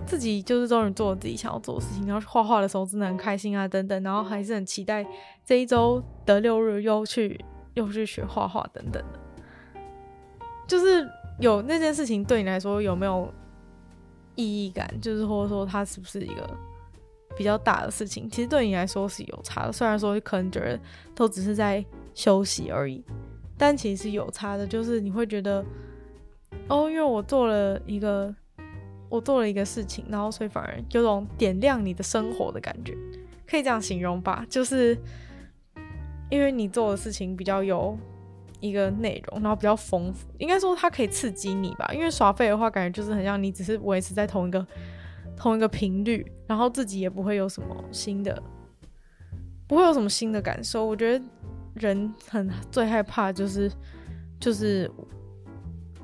[0.06, 5.06] 自己就是终于做了自己想要做的事情，然后画画的时候真的很开心啊，等等，然后还是很期待
[5.44, 7.38] 这一周的六日又去
[7.74, 9.80] 又去学画画等等的。
[10.66, 13.32] 就是有那件事情对你来说有没有
[14.34, 14.92] 意义感？
[15.00, 16.50] 就是或者说它是不是一个
[17.40, 18.28] 比较大的事情？
[18.28, 20.78] 其实对你来说是有差的，虽然说可能觉得
[21.14, 23.02] 都只是在休息而已，
[23.56, 24.66] 但其实是有差的。
[24.66, 25.64] 就是你会觉得
[26.68, 28.34] 哦，因为我做了一个。
[29.08, 32.96] 我做了一个事情，然后所以反而有种点亮你的生活的感觉，
[33.44, 34.46] 可以这样形容吧？
[34.48, 34.96] 就是
[36.30, 37.98] 因为你做的事情比较有
[38.60, 41.90] 一个内容，然后比较丰富，应该说它可以刺激你吧？
[41.92, 44.64] 因为耍废的话，感觉就是很像你只是维持在同一个
[45.40, 48.40] 同一个频率，然后自己也不会有什么新的，
[49.66, 50.84] 不会有什么新的感受。
[50.84, 51.24] 我觉得
[51.74, 53.72] 人很最害怕就是
[54.38, 54.88] 就是。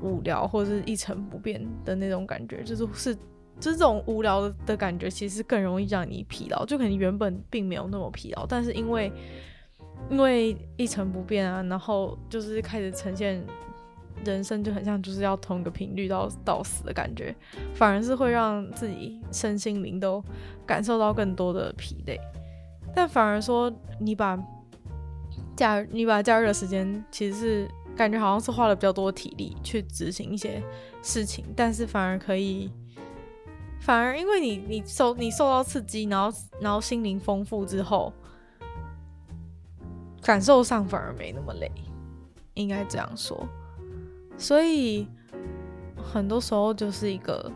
[0.03, 6.67] 无聊或者是一成不变的那种感觉，就是是就这种无聊的的感觉，其实更容易让你疲劳。
[6.67, 9.11] 就可能原本并没有那么疲劳，但是因为
[10.11, 13.43] 因为一成不变啊，然后就是开始呈现
[14.25, 17.35] 人生就很像就是要同一个频率到到死的感觉，
[17.75, 20.23] 反而是会让自己身心灵都
[20.65, 22.19] 感受到更多的疲累。
[22.95, 24.39] 但反而说你把
[25.57, 27.69] 假你把假日的时间其实是。
[27.97, 30.63] 感觉好像是花了比较多体力去执行一些
[31.03, 32.71] 事情，但是反而可以，
[33.81, 38.13] 反而因为你你受你受到刺激，然后然后心灵丰富之后，
[40.21, 41.73] 感受上反而没那么累，
[42.53, 43.49] 应该这样说。
[44.39, 45.07] 所以
[45.97, 47.51] 很多时候就是一个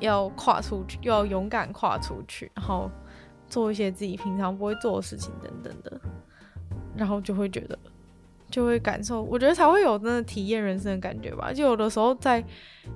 [0.00, 2.90] 要跨出去，又要勇敢跨出去，然后
[3.48, 6.00] 做一些自己平常不会做的事情等等的，
[6.96, 7.78] 然后就会觉得。
[8.50, 11.52] 就会感受，我觉得才会有那个体验人生的感觉吧。
[11.52, 12.44] 就有的时候在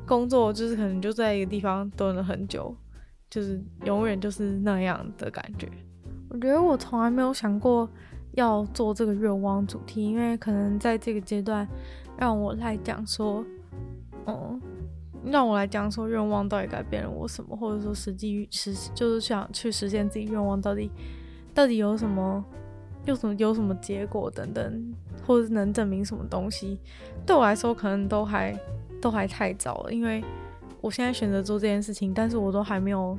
[0.07, 2.73] 工作，就是可能就在一个地方蹲了很久，
[3.29, 5.69] 就是永远就是那样的感觉。
[6.29, 7.89] 我觉得我从来没有想过
[8.33, 11.67] 要做这个愿望主题，因为可能在这个阶段，
[12.19, 13.45] 让我来讲说，
[14.27, 14.61] 嗯，
[15.25, 20.91] 让我来讲说愿望到底改变了我什么，或者说实际实就是想去实现自己愿望到底
[21.55, 22.45] 到底有什么，
[23.07, 24.95] 有什么有什么结果等等。
[25.27, 26.81] 或者能证明什么东西，
[27.27, 28.59] 对我来说可能都还
[28.99, 30.25] 都还太早了，因为
[30.81, 33.19] 我现在选择做这件事情，但是我都还没有，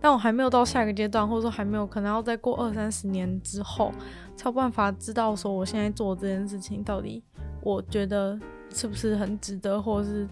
[0.00, 3.92] 但我还没有到下一个阶段，或者说还没有，可能要再过二三十年之后，
[4.36, 7.24] 才有办法知道说我现在做这件事情到底
[7.72, 8.38] 我觉得
[8.70, 10.28] 是不是很值得，或者是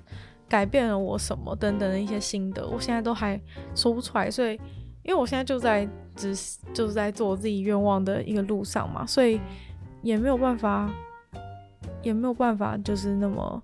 [0.49, 3.41] 改变了我什么等等的一些心得，我现在都还
[3.75, 4.53] 说不出来，所以
[5.03, 6.35] 因为我现在就在只
[6.73, 9.41] 就是在做我自己愿望的一个路上嘛，所以
[10.03, 10.91] 也没有办法。
[12.03, 13.61] 也没有办法，就是那么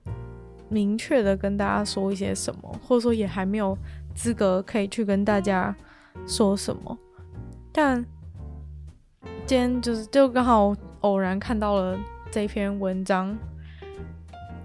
[0.68, 3.76] 明确的跟大家说一些什么，或者说也还没有
[4.16, 5.74] 资格可以去跟大家
[6.26, 6.98] 说什么。
[7.72, 8.04] 但
[9.46, 11.96] 今天就是就刚好偶然看到了
[12.32, 13.36] 这篇文章，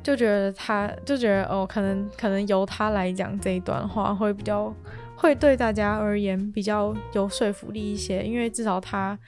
[0.08, 4.74] 就觉得他就觉得哦，可能可能由他来讲这一段话会比较
[5.18, 9.20] 会对大家而言比较有说服力一些，因为至少他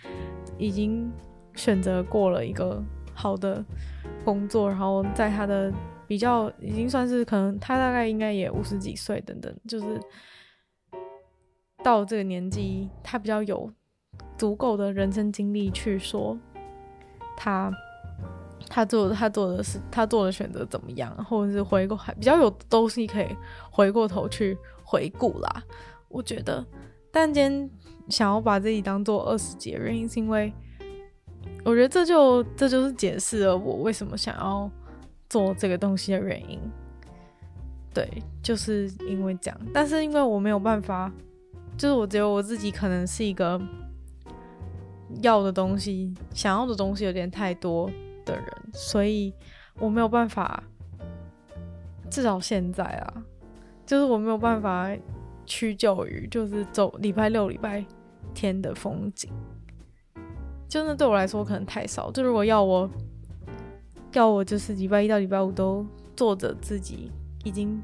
[0.57, 1.11] 已经
[1.53, 2.81] 选择过了一个
[3.13, 3.65] 好的。
[4.25, 5.73] 工作，然后在他的
[6.05, 9.99] 比较已经算是可能，他大概应该也五十几岁等等，就是
[11.81, 13.71] 到这个年纪，他比较有
[14.37, 16.37] 足够的人生经历去说
[17.37, 17.71] 他
[18.69, 23.27] 他做他做的是他做的选择怎么样，或者是回过还比较有东西可以
[23.71, 25.63] 回过头去回顾啦。
[26.07, 26.65] 我觉得，
[27.11, 27.69] 但今天
[28.07, 30.53] 想要把自己当做二十几的原因，是因为
[31.63, 34.69] 我觉得这就这就是解释了我为什么想要
[35.29, 36.59] 做这个东西的原因。
[37.93, 38.07] 对，
[38.41, 39.59] 就是因为这样。
[39.73, 41.11] 但是因为我没有办法，
[41.75, 43.59] 就是我觉得我自己可能是一个
[45.21, 47.89] 要的东西、想要的东西有点太多。
[48.29, 49.33] 的人，所以
[49.79, 50.63] 我没有办法，
[52.09, 53.23] 至少现在啊，
[53.85, 54.89] 就是我没有办法
[55.45, 57.83] 屈就于就是走礼拜六、礼拜
[58.33, 59.31] 天的风景，
[60.67, 62.11] 真的对我来说可能太少。
[62.11, 62.89] 就如果要我，
[64.13, 67.11] 要我就是礼拜一到礼拜五都做着自己
[67.43, 67.81] 已经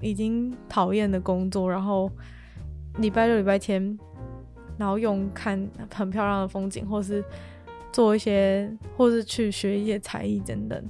[0.00, 2.10] 已经讨厌的工作，然后
[2.98, 3.98] 礼拜六、礼拜天，
[4.76, 7.24] 然后用看很漂亮的风景，或是。
[7.94, 10.84] 做一些，或是去学一些才艺等等，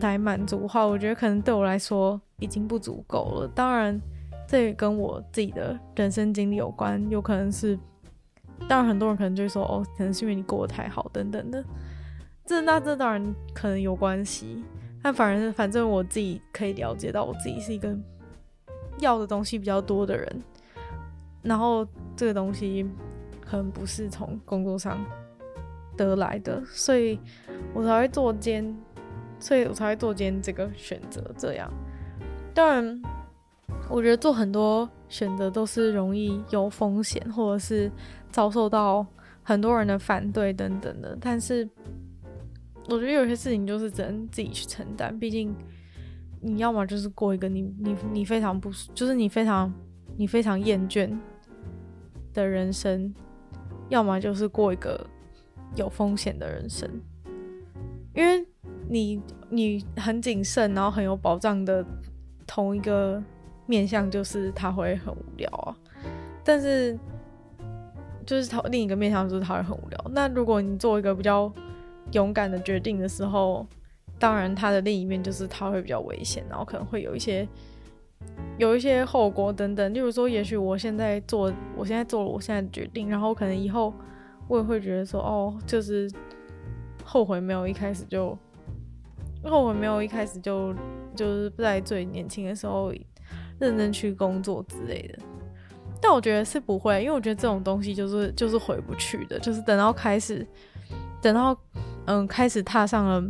[0.00, 3.48] 来满足的话，我觉得可能对我来说已经不足够了。
[3.48, 4.00] 当然，
[4.46, 7.76] 这也跟我自己的人生经历有关，有可能是，
[8.68, 11.64] 当然很多人可能就会说，哦，可能是因为你过得太好等等的。
[12.46, 14.62] 这那这当然可能有关系，
[15.02, 17.98] 但反而反正我自己可以了解到，我自己是一个
[19.00, 20.42] 要的东西比较多的人，
[21.42, 21.84] 然后
[22.14, 22.88] 这个东西
[23.44, 25.04] 可能不是从工作上。
[26.04, 27.18] 得来的，所以
[27.74, 28.76] 我才会做兼，
[29.38, 31.22] 所以我才会做兼这个选择。
[31.36, 31.70] 这样，
[32.54, 33.02] 当然，
[33.88, 37.90] 我觉得做很多选择都是容易有风险，或者是
[38.30, 39.06] 遭受到
[39.42, 41.16] 很多人的反对等等的。
[41.20, 41.68] 但是，
[42.88, 45.16] 我觉得有些事情就是只能自己去承担。
[45.18, 45.54] 毕竟，
[46.40, 49.72] 你要么就是过一个你你你非常不，就是你非常
[50.16, 51.10] 你非常厌倦
[52.32, 53.14] 的人生，
[53.88, 55.06] 要么就是过一个。
[55.76, 56.88] 有风险的人生，
[58.14, 58.44] 因为
[58.88, 61.84] 你你很谨慎，然后很有保障的
[62.46, 63.22] 同一个
[63.66, 65.76] 面向，就是他会很无聊啊。
[66.42, 66.98] 但是
[68.26, 70.04] 就是他另一个面向就是他会很无聊。
[70.10, 71.52] 那如果你做一个比较
[72.12, 73.64] 勇敢的决定的时候，
[74.18, 77.46] 当然他的另一面就是他会比较危险，然后可能会有一些
[78.58, 79.94] 有一些后果等等。
[79.94, 83.94] 例如说，也许我现在做我现在做了我现在的决定，然后可能以后。
[84.50, 86.10] 我也会觉得说，哦，就是
[87.04, 88.36] 后悔没有一开始就
[89.44, 90.74] 后悔没有一开始就
[91.14, 92.92] 就是不在最年轻的时候
[93.60, 95.18] 认真去工作之类的。
[96.02, 100.44] 但我觉得是不会，因为我觉得这种东西就是就是回不去的，就是等到开始
[101.22, 101.56] 等到
[102.06, 103.22] 嗯开始踏上了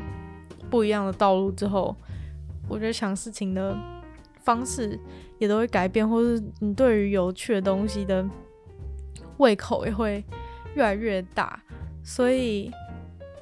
[0.70, 1.94] 不一样的道路之后，
[2.66, 3.76] 我觉得想事情的
[4.38, 4.98] 方式
[5.38, 8.26] 也都会改变，或是你对于有趣的东西的
[9.36, 10.24] 胃口也会。
[10.74, 11.60] 越来越大，
[12.02, 12.70] 所以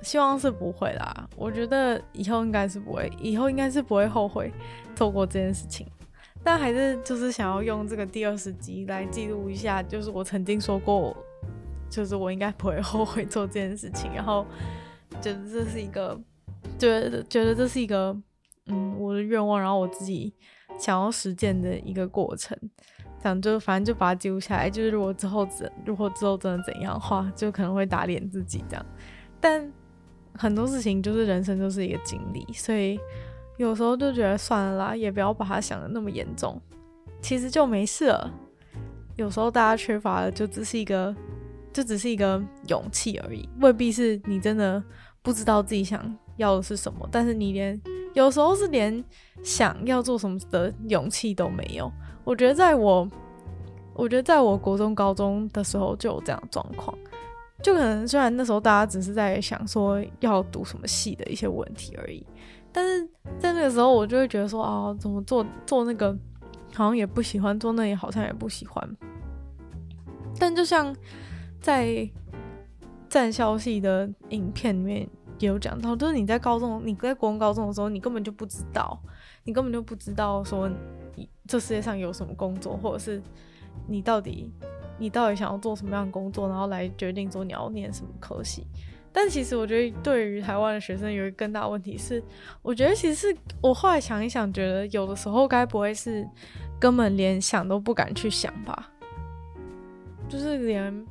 [0.03, 1.29] 希望是不会啦。
[1.37, 4.53] 我觉得以后应该是不会，以后应该是不会后悔
[4.95, 5.87] 做过这件事情。
[6.45, 11.15] 但还是就是想要用这个第二十集来记录一下，就是我曾经说过，
[11.91, 14.13] 就是我应该不会后悔做这件事情。
[14.15, 14.47] 然后
[15.21, 16.19] 觉得这是一个，
[16.79, 18.17] 觉得觉得这是一个，
[18.67, 20.33] 嗯，我的愿望，然后我自己
[20.79, 22.57] 想要实践的一个过程。
[23.23, 28.87] 讲就反正就把它记录下来，就是如果之后怎如果之后真的怎样的话，就可能会打脸自己这样。
[29.41, 29.71] 但
[30.35, 32.99] 很多事情就是人生就是一个经历，所以
[33.57, 36.61] 有时候就觉得算了啦，也不要把它想的那么严重，
[37.21, 38.31] 其实就没事了。
[39.17, 41.15] 有时候大家缺乏的就只是一个，
[41.73, 44.83] 就只是一个勇气而已，未必是你真的
[45.23, 47.81] 不知道自己想要的是什么，但是你连
[48.15, 49.05] 有时候是连
[49.43, 51.91] 想要做什么的勇气都没有。
[52.29, 53.09] 我觉得在我，
[53.95, 56.95] 我觉得在我国中、高中的时候就有这样的状况，
[57.63, 62.23] 就可能虽然那时候大家只是在想说要读什么系的一些问题而已，
[62.71, 63.09] 但是
[63.39, 66.15] 在那个时候我就会觉得说啊，怎么做做那个
[66.75, 68.87] 好像也不喜欢，做那也好像也不喜欢。
[70.39, 70.95] 但就像
[71.63, 72.07] 在
[73.09, 75.09] 战校系的影片里面
[75.39, 79.01] 也有讲到，就是你在高中，你在国中、高中的时候，你根本就不知道，
[79.45, 80.71] 你根本就不知道说。
[81.47, 83.23] 这世界上有什么工作，或者是
[83.87, 84.53] 你到底
[84.99, 88.67] 你到底想要做什么样的工作，然后来决定说你要念什么科系。
[89.11, 92.23] 但其实我觉得，对于台湾的学生有一个更大问题是，
[92.61, 96.29] 我觉得其实是我后来想一想，觉得有的时候该不会是
[96.79, 98.91] 根本连想都不敢去想吧？
[100.29, 101.07] 就是连，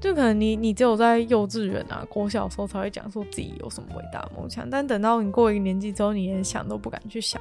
[0.00, 7.40] 就可能你你只有在幼稚园啊、国小的时候才会讲说自己有什么伟大的梦想，但等到你过一个年纪之后，你连想都不敢去想。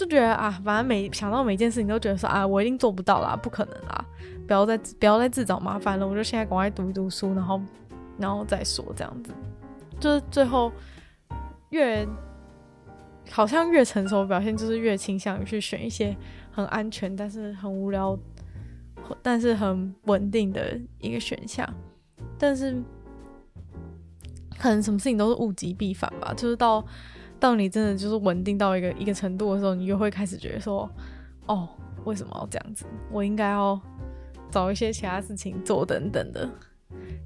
[0.00, 4.02] 就觉得啊，反正每想到每件事情都觉得说啊，我一定做不到啦，不可能啦，
[4.46, 7.60] 不要再不要再自找麻烦了，我就现在赶快读一读书，然后
[8.16, 9.30] 然后再说这样子。
[9.98, 10.72] 就是最后
[11.68, 12.08] 越
[13.30, 16.16] 好像越成熟表现，就是越倾向于去选一些
[16.50, 18.18] 很安全但是很无聊，
[19.20, 21.68] 但是很稳定的一个选项。
[22.38, 22.82] 但是
[24.58, 26.82] 可能什么事情都是物极必反吧，就是到
[27.40, 30.88] 到你真的就是稳定到一个一个程度的时候，你就会开始觉得说，
[31.46, 31.68] 哦，
[32.04, 32.84] 为什么要这样子？
[33.10, 33.80] 我应该要
[34.50, 36.48] 找一些其他事情做等等的。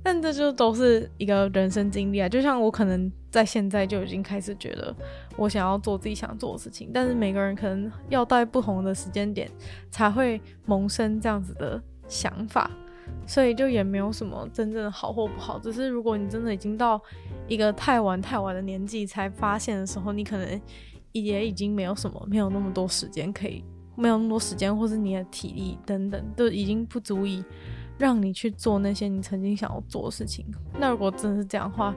[0.03, 4.95] 但这就都是一个人生经历啊，就像我可能在现在就已经开始觉得
[5.39, 9.51] 我想要做自己想做的事情，但是每个人可能要在不同的时间点
[9.91, 12.71] 才会萌生这样子的想法，
[13.27, 17.01] 所以就也没有什么真正的好或不好，只是如果你真的已经到
[17.49, 20.61] 一个太晚太晚的年纪才发现的时候，你可能
[21.13, 23.65] 也已经没有什么，没有那么多时间可以，
[23.97, 27.45] 没有那么多时间，或是你的体力等等都已经不足以。
[27.97, 30.45] 让你去做那些你曾经想要做的事情，
[30.81, 31.95] 那如果真的是这样的话，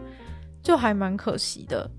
[0.62, 1.90] 就还蛮可惜的。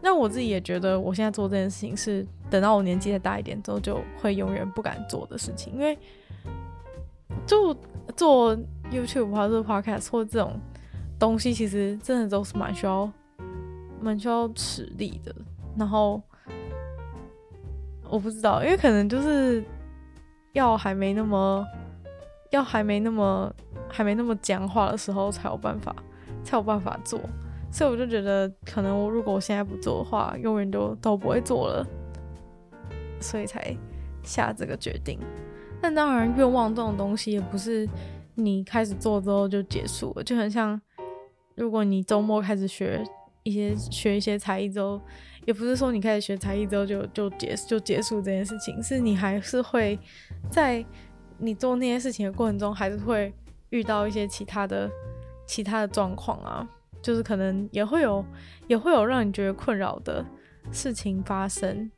[0.00, 5.74] 那我自己也觉得，我现在做这件事情是等到我年纪再大一点之后，就会永远不敢做的事情。
[5.74, 5.98] 因为
[7.46, 7.74] 就
[8.16, 8.56] 做
[8.90, 10.60] YouTube 或者 Podcast 或这种
[11.18, 13.10] 东西，其实真的都是蛮需要、
[14.00, 15.34] 蛮需要实力的。
[15.76, 16.22] 然后
[18.08, 19.64] 我不知道，因为可能就是
[20.52, 21.66] 要还没那么。
[22.50, 23.54] 要还没那么
[23.90, 25.94] 还没那么僵化的时候才有办法
[26.42, 27.20] 才有办法做，
[27.70, 31.86] 所以我就觉得可能我如果我现在不做的话，永远都都不会做了，
[33.20, 33.76] 所以才
[34.22, 35.20] 下这个决定。
[35.80, 37.88] 但当然，愿望这种东西也不是
[38.34, 40.80] 你开始做之后就结束了，就很像
[41.54, 43.02] 如果你周末开始学
[43.42, 45.00] 一些学一些才艺之后，
[45.46, 49.98] 也不是说你开始学才艺之后就就结就结束这件事情，是你还是会
[50.50, 50.84] 在。
[51.40, 53.32] 你做那些事情的过程中，还是会
[53.70, 54.90] 遇到一些其他的、
[55.46, 56.68] 其他的状况啊，
[57.00, 58.24] 就是可能也会有、
[58.66, 60.26] 也会有让你觉得困扰的
[60.72, 61.88] 事情发生，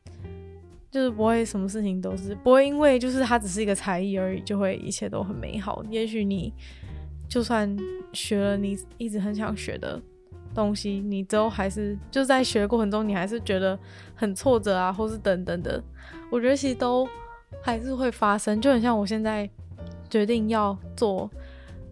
[0.91, 5.85] 就是不会什么事情都是不会因为就是它只是一个才艺而已，就会一切都很美好。
[5.91, 6.53] 也许你
[7.29, 7.77] 就算
[8.13, 10.01] 学了你一直很想学的
[10.55, 13.79] 东西，你之后还是就在学的过程中，你还是觉得
[14.15, 15.83] 很挫折啊，或是等等的，
[16.31, 17.09] 我觉得其实都。
[17.63, 19.51] 还是会发生，就很像我现在
[20.09, 21.29] 决定要做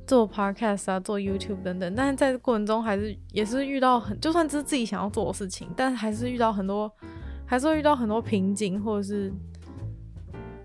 [0.07, 6.91] 做 podcast 啊，做 YouTube 等等，但是在过程中还是也是遇到很，就算是自己想要做的事情，但是还是遇到很多，
[7.49, 9.33] 还是会遇到很多瓶颈，或者是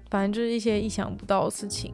[0.10, 1.94] 反正就是一些意想不到的事情，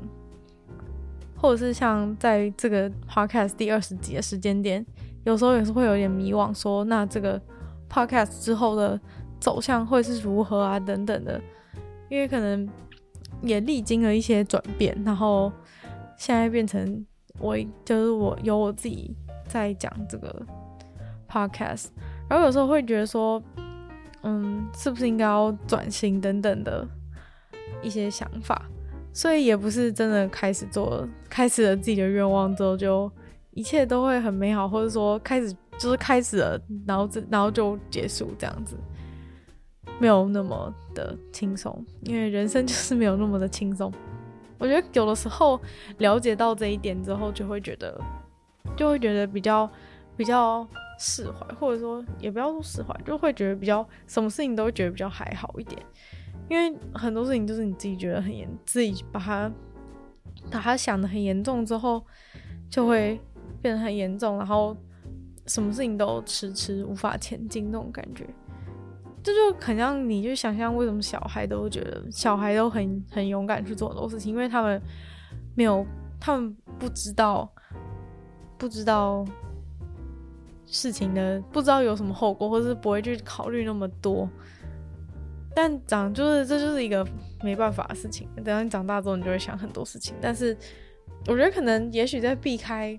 [1.38, 4.84] 或者是像在这个 podcast 第二十集的时间点，
[5.24, 7.40] 有时候也是会有点迷惘，说那这个
[7.88, 9.00] podcast 之后的
[9.40, 11.40] 走向会是如何啊，等等的，
[12.10, 12.68] 因为可能。
[13.42, 15.50] 也历经了一些转变，然后
[16.18, 17.06] 现在变成
[17.40, 19.16] 我就是我有我自己
[19.48, 20.46] 在讲这个
[21.26, 21.86] podcast，
[22.28, 23.42] 然后有时候会觉得说，
[24.24, 26.88] 嗯，是不是应该要转型等等的
[27.82, 28.70] 一些想法，
[29.14, 33.12] 所以也不是真的开始做，开始了自己的愿望之后就
[33.52, 38.76] 一切都会很美好，或者说开始就是开始了，然后这然后就结束这样子。
[40.02, 43.92] 没有那么的轻松，因为人生就是没有那么的轻松。
[44.58, 45.60] 我觉得有的时候
[45.98, 48.00] 了解到这一点之后，就会觉得，
[48.78, 49.70] 就会觉得比较
[50.16, 50.66] 比较
[51.00, 55.82] 释怀，或者说也不要说释怀，就会觉得比较什么事情都会觉得比较还好一点。
[56.50, 59.52] 因为很多事情就是你自己觉得很严，自己把它
[60.52, 62.06] 把它想得很严重之后，
[62.70, 63.20] 就会
[63.62, 64.76] 变得很严重，然后
[65.45, 68.28] 什么事情都迟迟无法前进那种感觉。
[69.22, 74.82] 这就很像，你就想象为什么小孩都觉得小孩都很很勇敢去做很多事情，因为他们
[75.56, 75.86] 没有，
[76.20, 77.47] 他们不知道，
[78.58, 79.24] 不知道
[80.72, 84.30] 事情的，不知道有什么后果，或者是不会去考虑那么多。
[85.56, 87.06] 但长就是这就是一个
[87.44, 88.28] 没办法的事情。
[88.36, 90.16] 等到你长大之后，你就会想很多事情。
[90.22, 90.56] 但是
[91.28, 92.98] 我觉得可能也许在避开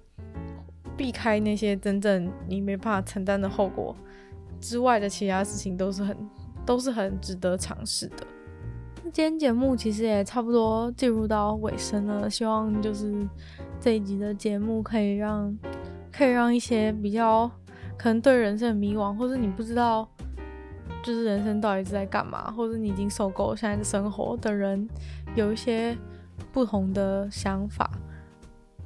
[0.96, 3.96] 避开那些真正你没办法承担的后果。
[4.60, 6.14] 之外的其他事情都是很
[6.66, 8.26] 都是很值得尝试的。
[9.02, 13.26] 那今天节目其实也差不多进入到尾声了，希望就是
[13.80, 15.56] 这一集的节目可以让
[16.12, 17.50] 可以让一些比较
[18.00, 20.08] 可能对人生很迷惘，或者你不知道
[21.02, 24.88] 就是人生到底是在干嘛，或者你已经受够现在的生活的人
[25.34, 25.94] 有一些
[26.50, 27.90] 不同的想法。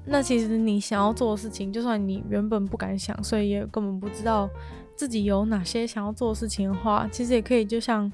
[0.05, 4.51] 那其实你想要做的事情，就算你原本不敢想，所以也根本不知道。
[4.97, 8.11] 自己有哪些想要做的事情的话，其实也可以就像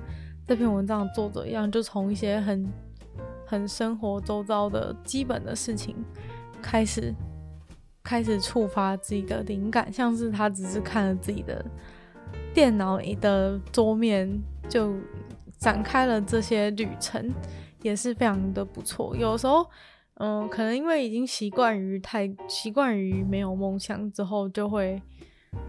[0.46, 2.66] 这篇文章的作者一样，就从一些很
[3.46, 5.94] 很生活周遭的基本的事情
[6.62, 7.14] 开始
[8.02, 11.64] 开始触发自己的灵感，像是他只是看了自己的
[12.54, 14.94] 电脑里的桌面，就
[15.58, 17.32] 展开了这些旅程，
[17.82, 19.14] 也是非常的不错。
[19.14, 19.66] 有时候，
[20.14, 25.00] 嗯，可能因为已经习惯于太习惯于没有梦想之后，就会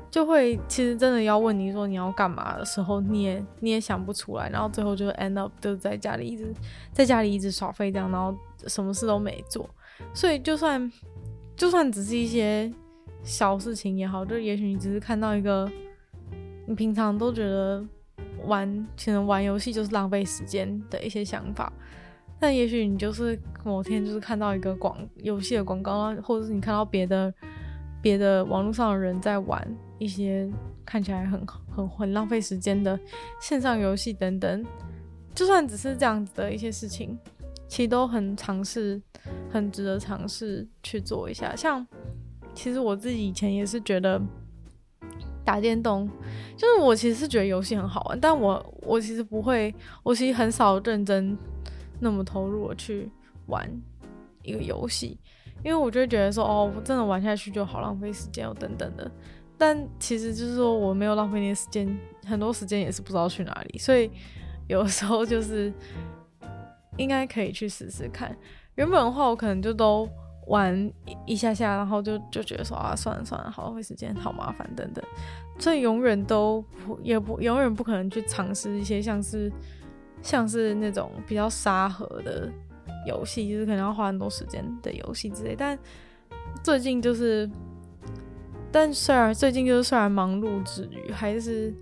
[0.09, 6.53] 就会其实真的要问你说你要干嘛的时候，你也你也想不出来，然后最后就 end up 就在家里一直
[6.93, 8.35] 在家里一直耍废这样，然后
[8.67, 9.69] 什么事都没做。
[10.13, 10.91] 所以就算
[11.61, 12.73] 就算只是一些
[13.21, 15.71] 小事情也好，就也许你只是看到一个
[16.65, 17.85] 你平常都觉得
[18.47, 21.71] 玩可能玩游戏就是浪费时间的一些想法，
[22.39, 27.31] 但也许你就是某天就是看到一个广游戏的广告，或者是你看到别的
[28.01, 30.49] 别的网络上的人在玩一些
[30.83, 32.99] 看起来很很很浪费时间的
[33.39, 34.65] 线上游戏等等，
[35.35, 37.19] 就算只是这样子的一些事情。
[37.71, 39.01] 其实都很尝试，
[39.49, 41.55] 很值得尝试去做一下。
[41.55, 41.87] 像
[42.53, 44.21] 其实我自己以前也是觉得
[45.45, 46.05] 打电动，
[46.57, 51.37] 就是我其实是觉得游戏很好玩，但我我其实不会，我其实很少认真
[52.01, 53.09] 那么投入的去
[53.47, 53.65] 玩
[54.43, 55.17] 一个游戏，
[55.63, 59.09] 因为我就会觉得说，哦，我真的玩下去就好浪费时间哦，等等的。
[59.57, 64.11] 但其实就是说我没有浪费那些时间，很多时间也是不知道去哪里，所以
[64.67, 65.73] 有时候就是。
[66.97, 68.35] 应该可以去试试看。
[68.75, 70.09] 原本的话，我可能就都
[70.47, 70.91] 玩
[71.25, 75.03] 一下下，然后就就觉得说啊，算了算了，好浪费时间，好麻烦等等。
[75.59, 79.51] 所以永远都不也不永远不可能去尝试一些像是
[80.21, 82.49] 像是那种比较沙盒的
[83.05, 85.55] 游戏，就是可能要花很多时间的游戏之类。
[85.55, 85.77] 但
[86.63, 87.49] 最近就是，
[88.71, 91.73] 但虽然最近就是虽然忙碌之余，还是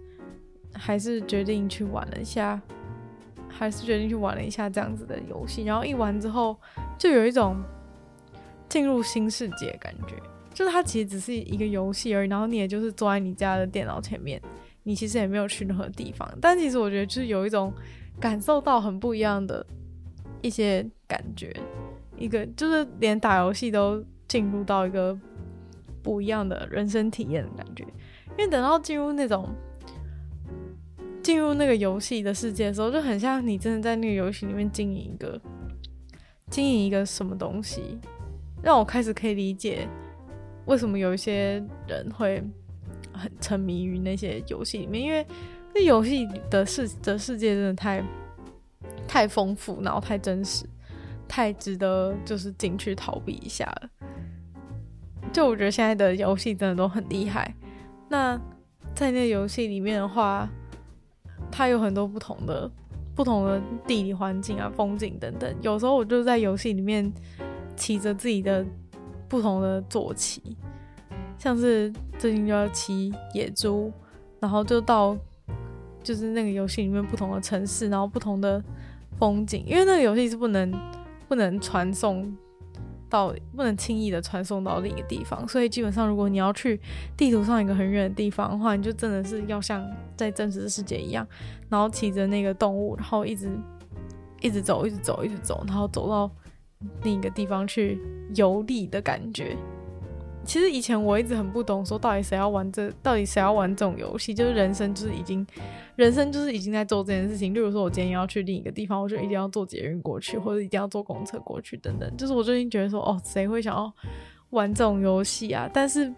[0.74, 2.60] 还是决定去玩了一下。
[3.60, 6.56] 还是决定去玩了一下这样子的游戏，然后一玩之后，
[6.98, 7.58] 就有一种
[8.70, 10.16] 进入新世界的感觉。
[10.54, 14.42] 就是它其实只是一个游戏而已，然后你也就是坐在你家的电脑前面，
[14.84, 16.26] 你其实也没有去任何地方。
[16.40, 17.74] 但其实我觉得就是有一种
[18.18, 19.66] 感受到很不一样的
[20.42, 21.54] 一些感觉，
[22.18, 25.18] 一个就是连打游戏都进入到一个
[26.02, 27.84] 不一样的人生体验的感觉。
[28.38, 29.54] 因为等到进入那种。
[31.22, 35.40] 进入那个游戏的世界的时候，就很像你真的在那个游戏里面经营一个
[36.50, 38.00] 经营一个什么东西，
[38.64, 39.88] 让我开始可以理解
[40.66, 42.42] 为什么有一些人会
[43.14, 45.26] 很沉迷于那些游戏里面，因为
[45.76, 48.04] 那游戏的世的世界真的太
[49.08, 50.66] 太丰富，然后太真实，
[51.28, 53.90] 太值得就是进去逃避一下了。
[55.34, 57.54] 就我觉得现在的游戏真的都很厉害。
[58.08, 58.40] 那
[58.96, 60.50] 在那游戏里面的话。
[61.52, 62.70] 它有很多不同的、
[63.16, 65.56] 不同的地理环境啊、风景等等。
[65.62, 67.12] 有时候我就在游戏里面
[67.76, 68.66] 骑着自己的
[69.28, 70.58] 不同的坐骑，
[71.38, 73.92] 像是最近就要骑野猪，
[74.40, 75.18] 然后就到
[76.02, 78.64] 就是那个游戏里面不同的城市，然后不同的
[79.18, 79.64] 风景。
[79.66, 80.72] 因为那个游戏是不能
[81.28, 82.36] 不能传送。
[83.10, 86.80] 到不能轻易的传送到另一个地方，所以基本上如果你要去
[87.18, 89.86] 地图上一个很远的地方的话，你就真的是要像
[90.16, 91.28] 在真实的世界一样，
[91.68, 93.50] 然后骑着那个动物，然后一直
[94.42, 96.30] 一直走，一直走，一直走，然后走到
[97.04, 98.00] 另一个地方去
[98.36, 99.58] 游历的感觉。
[100.50, 104.34] 其实以前我一直很不懂，说到底谁要玩这，到底谁要玩这种游戏？
[104.34, 105.46] 就是人生就是已经，
[105.96, 107.54] 人生就是已经在做这件事情。
[107.54, 112.18] 例如说，我今天要去另一个地方，我就一定要坐捷运过去，或者一定要坐公车过去，等等。
[112.18, 113.94] 就是我最近觉得说，哦，谁会想要
[114.50, 115.70] 玩这种游戏啊？
[115.72, 116.12] 但是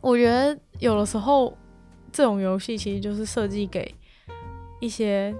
[0.00, 1.54] 我觉得有的时候，
[2.10, 3.94] 这种游戏其实就是设计给
[4.80, 5.34] 一些，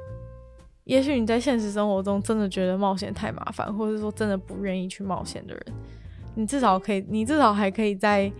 [0.85, 5.65] 也许你在现实生活中真的觉得冒险太麻烦，或者说真的不愿意去冒险的人。
[6.35, 8.31] 你至少可以，你至少还可以在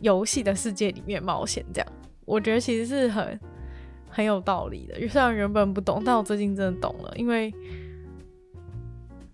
[0.00, 1.92] 游戏的世界里面冒险，这样
[2.24, 3.40] 我觉得其实是很
[4.10, 5.08] 很有道理的。
[5.08, 7.12] 虽然原本不懂，但我最近真的懂了。
[7.16, 7.52] 因为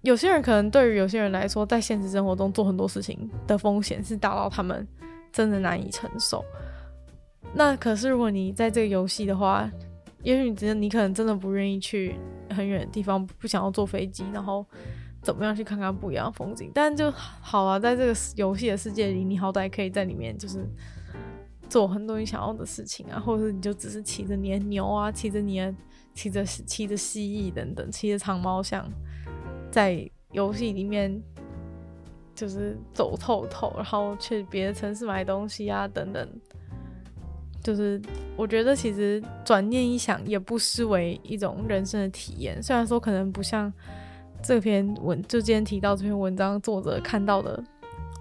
[0.02, 4.86] 有些人可能对于有些人来说，在现实生活中做很多事情的风险是大到他们
[5.32, 6.44] 真的难以承受。
[7.54, 9.70] 那可是如果你在这个游戏的话，
[10.22, 12.14] 也许你真的你可能真的不愿意去
[12.50, 14.64] 很远的地方，不想要坐飞机，然后。
[15.22, 16.70] 怎么样去看看不一样的风景？
[16.72, 20.66] 但就好了，在这个游戏的世界里，你好歹可以在里面就是
[21.68, 25.74] 做很多你想要的事情啊，或者是你就只是骑着你的牛啊，骑着你的
[26.14, 28.90] 骑着骑着蜥蜴等等，骑着长毛象，
[29.70, 31.22] 在游戏里面
[32.34, 36.28] 就是走透透，然后去别的城市买东西啊等等。
[37.62, 38.00] 就是
[38.38, 43.70] 我觉得其实转念一想，也不失为一种人生的体验，虽然说可能不像。
[44.42, 47.62] 这篇文就今天提到这篇文章，作者看到的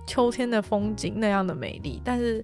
[0.05, 2.43] 秋天的风景那样的美丽，但是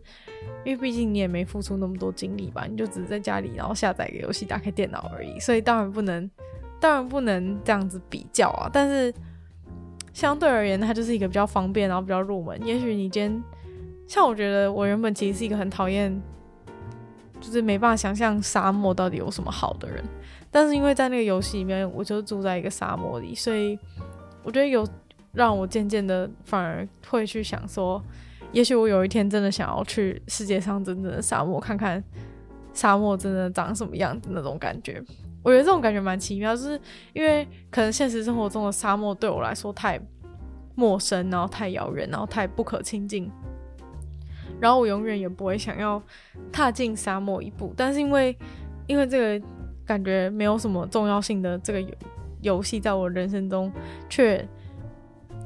[0.63, 6.29] 因为毕竟你也没付出那么多精力吧，你就只是在家里然后下载个游戏，打开电脑而已，所以当然不能，
[6.79, 8.69] 当然不能这样子比较啊。
[8.71, 9.13] 但是
[10.13, 12.59] 相对而言，它就是一个比较方便，然后比较入门。
[12.65, 13.43] 也许你今天
[14.07, 16.21] 像我觉得我原本其实是一个很讨厌，
[17.41, 20.03] 就是没办法想象沙漠到底有什么好的人，
[20.55, 23.77] 但是因为在那个游戏里面，我就住在一个沙漠里，所以
[24.41, 24.87] 我觉得有。
[25.33, 28.01] 让我渐渐的反而会去想说，
[28.53, 32.01] 也许我有一天真的想要去世界上真正的沙漠看看，
[32.71, 35.03] 沙漠真的长什么样子那种感觉。
[35.43, 36.79] 我觉得这种感觉蛮奇妙，就是
[37.11, 39.99] 因为可能现实生活中的沙漠对我来说太
[40.73, 43.29] 陌生，然后太遥远，然后太不可亲近，
[44.61, 46.01] 然后我永远也不会想要
[46.49, 47.73] 踏进沙漠一步。
[47.75, 48.33] 但是因为
[48.87, 49.45] 因为这个
[49.85, 51.93] 感觉没有什么重要性的这个游
[52.41, 53.71] 游戏，在我人生中
[54.09, 54.47] 却。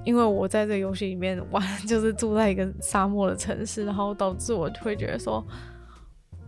[0.06, 5.46] 因为我在这个游戏里面玩，就是住在一个沙漠的城市，然后导致我会觉得说，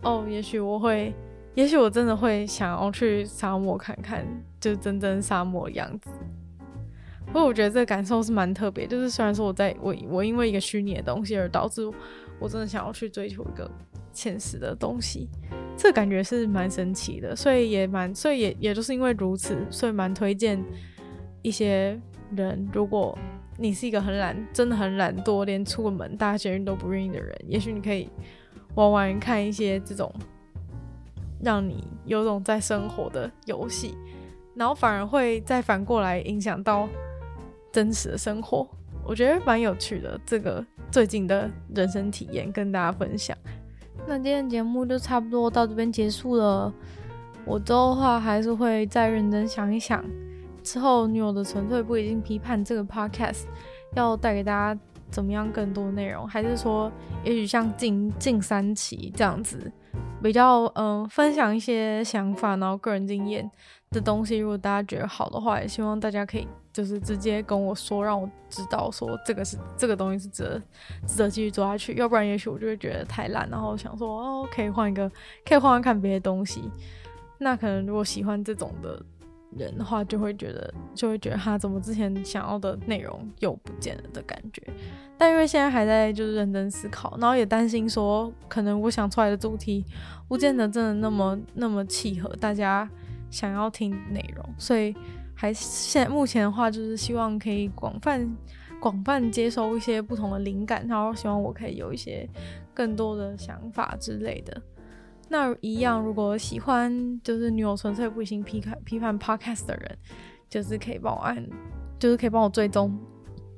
[0.00, 1.14] 哦，也许我会，
[1.54, 4.26] 也许我真的会想要去沙漠看看，
[4.58, 6.10] 就真正沙漠的样子。
[7.26, 11.82] 不过我觉得这个感受是蛮特别，就是虽然说我在我我因为一个虚拟的东西而导致
[12.40, 13.70] 我真的想要去追求一个
[14.12, 15.28] 现实的东西，
[15.76, 20.62] 这感觉是蛮神奇的，所以也蛮，所以也也就是因为如此，所以蛮推荐
[21.42, 22.00] 一些
[22.36, 23.18] 人如果。
[23.58, 27.38] 你是一个很懒，真的很懒惰，连出个门大捷运都不愿意的人。
[27.46, 28.08] 也许你可以
[28.74, 30.12] 玩玩看一些这种
[31.40, 33.94] 让你有种在生活的游戏，
[34.56, 36.88] 然后反而会再反过来影响到
[37.70, 38.66] 真实的生活。
[39.04, 43.36] 我觉得蛮有趣的，这个最近的人生体验跟大家分享。
[44.06, 46.72] 那今天节目就差不多到这边结束了。
[47.44, 50.04] 我之后的话还是会再认真想一想。
[50.62, 53.44] 之后，女友的纯粹不理性批判这个 podcast
[53.94, 54.80] 要带给大家
[55.10, 56.26] 怎么样更多内容？
[56.26, 56.90] 还是说，
[57.24, 59.72] 也许像近近三期这样子，
[60.22, 63.50] 比较嗯、分享一些想法，然后个人经验
[63.90, 64.38] 的东西。
[64.38, 70.62] 如果大家觉得好的话，也希望大家可以就是直接跟我说，让我知道说这个是这个东西是值得
[71.06, 71.94] 值得继续做下去。
[71.96, 75.10] 要不然，也许我就会觉得太烂，然后想说哦，可以换一个，
[75.44, 76.70] 可以换换看别的东西。
[77.38, 79.00] 那可能如果喜欢这种的。
[79.58, 84.62] 人的话就会觉得，就会觉得他怎么之前想要的内容又不见了的感觉。
[85.18, 89.84] 但因为现在还在就是认真思考，然后也担心说，可能我想出来的主题
[90.26, 92.88] 不见得真的那么那么契合大家
[93.30, 94.96] 想要听内容，所以
[95.42, 98.32] 还现目前的话就是希望可以广泛
[98.80, 102.28] 广泛接收一些不同的灵感，然后希望我可以有一些
[102.72, 104.62] 更多的想法之类的。
[105.28, 109.98] 那一样，如果喜欢就是女友纯粹不行批判批判 podcast 的人，
[110.48, 111.44] 就是可以帮我按，
[111.98, 112.96] 就是可以帮我追踪，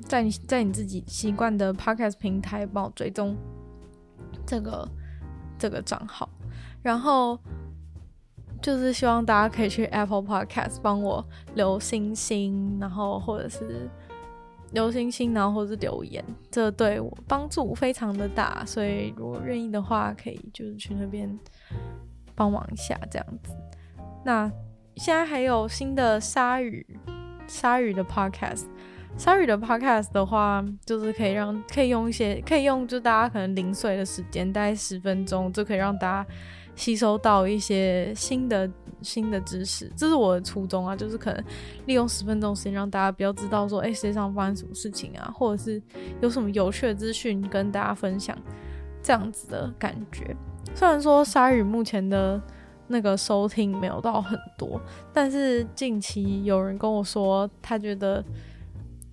[0.00, 3.36] 在你在你自己习惯的 podcast 平台帮我追踪
[4.46, 4.88] 这个
[5.58, 6.30] 这个账号，
[6.82, 7.38] 然后
[8.64, 11.22] 就是希望大家可以去 Apple Podcast 帮我
[11.54, 13.88] 留星星，然后或者是。
[14.72, 21.38] 留星星，然后或是留言，这对我帮助非常的大，所以如果愿意的话，可以就是去那边
[22.34, 23.52] 帮忙一下这样子。
[24.24, 24.50] 那
[24.96, 26.84] 现在还有新的鲨鱼
[27.46, 28.64] 鲨鱼的 podcast，
[29.16, 36.26] 鲨鱼的 podcast 的话，就是可以让可以用一些可以用就大家可能零碎的时间，大概十分钟就可以让大家
[36.76, 38.70] 吸收到一些新的。
[39.02, 41.44] 新的知识，这是我的初衷啊，就是可能
[41.84, 45.82] 利用十分钟时间让大家比较知道说，哎、世界上发生什么事情啊，或者是
[46.22, 48.34] 有什么有趣的资讯跟大家分享，
[49.02, 50.34] 这样子的感觉。
[50.74, 52.40] 虽然说鲨鱼目前的
[52.86, 54.80] 那个收听没有到很多，
[55.12, 58.24] 但是近期有人跟我说，他觉得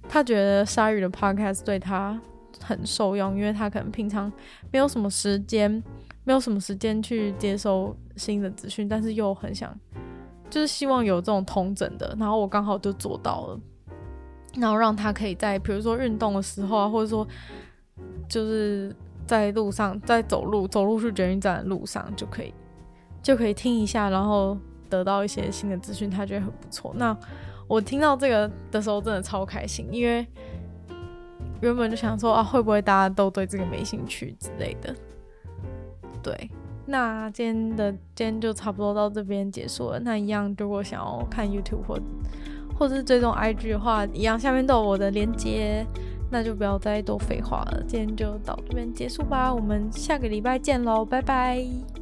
[0.08, 2.18] 他觉得鲨鱼的 podcast 对他
[2.64, 4.32] 很受用，因为他可能平常
[4.72, 5.84] 没有什么时间。
[6.24, 9.76] 没有什么时间去接收新的资讯，但是又很想，
[10.50, 13.60] 就是希望有这种统整的，然后我刚好就做到了，
[14.56, 17.28] 然后让他可以在比如说运动的时候啊，或者说
[18.30, 18.96] 就是
[19.26, 22.54] 在路上在走路走路去捷运站的路上就可以
[23.24, 24.58] 就可以听一下，然后
[24.90, 26.94] 得到一些新的资讯，他觉得很不错。
[26.96, 27.18] 那
[27.68, 30.28] 我听到这个的时候真的超开心，因为
[31.62, 34.94] 原本就想说啊，会不会大家都对这个没兴趣之类的。
[36.24, 36.50] 对，
[36.86, 40.00] 那今天的今天就差不多到这边结束了。
[40.00, 42.00] 那一样，如果想要看 YouTube 或
[42.78, 45.86] 或是追踪 IG 的话，一样下面都有我的连接，
[46.32, 47.84] 那就不要再多废话了。
[47.88, 52.01] 今天就到这边结束吧，我们下个礼拜见喽，拜拜。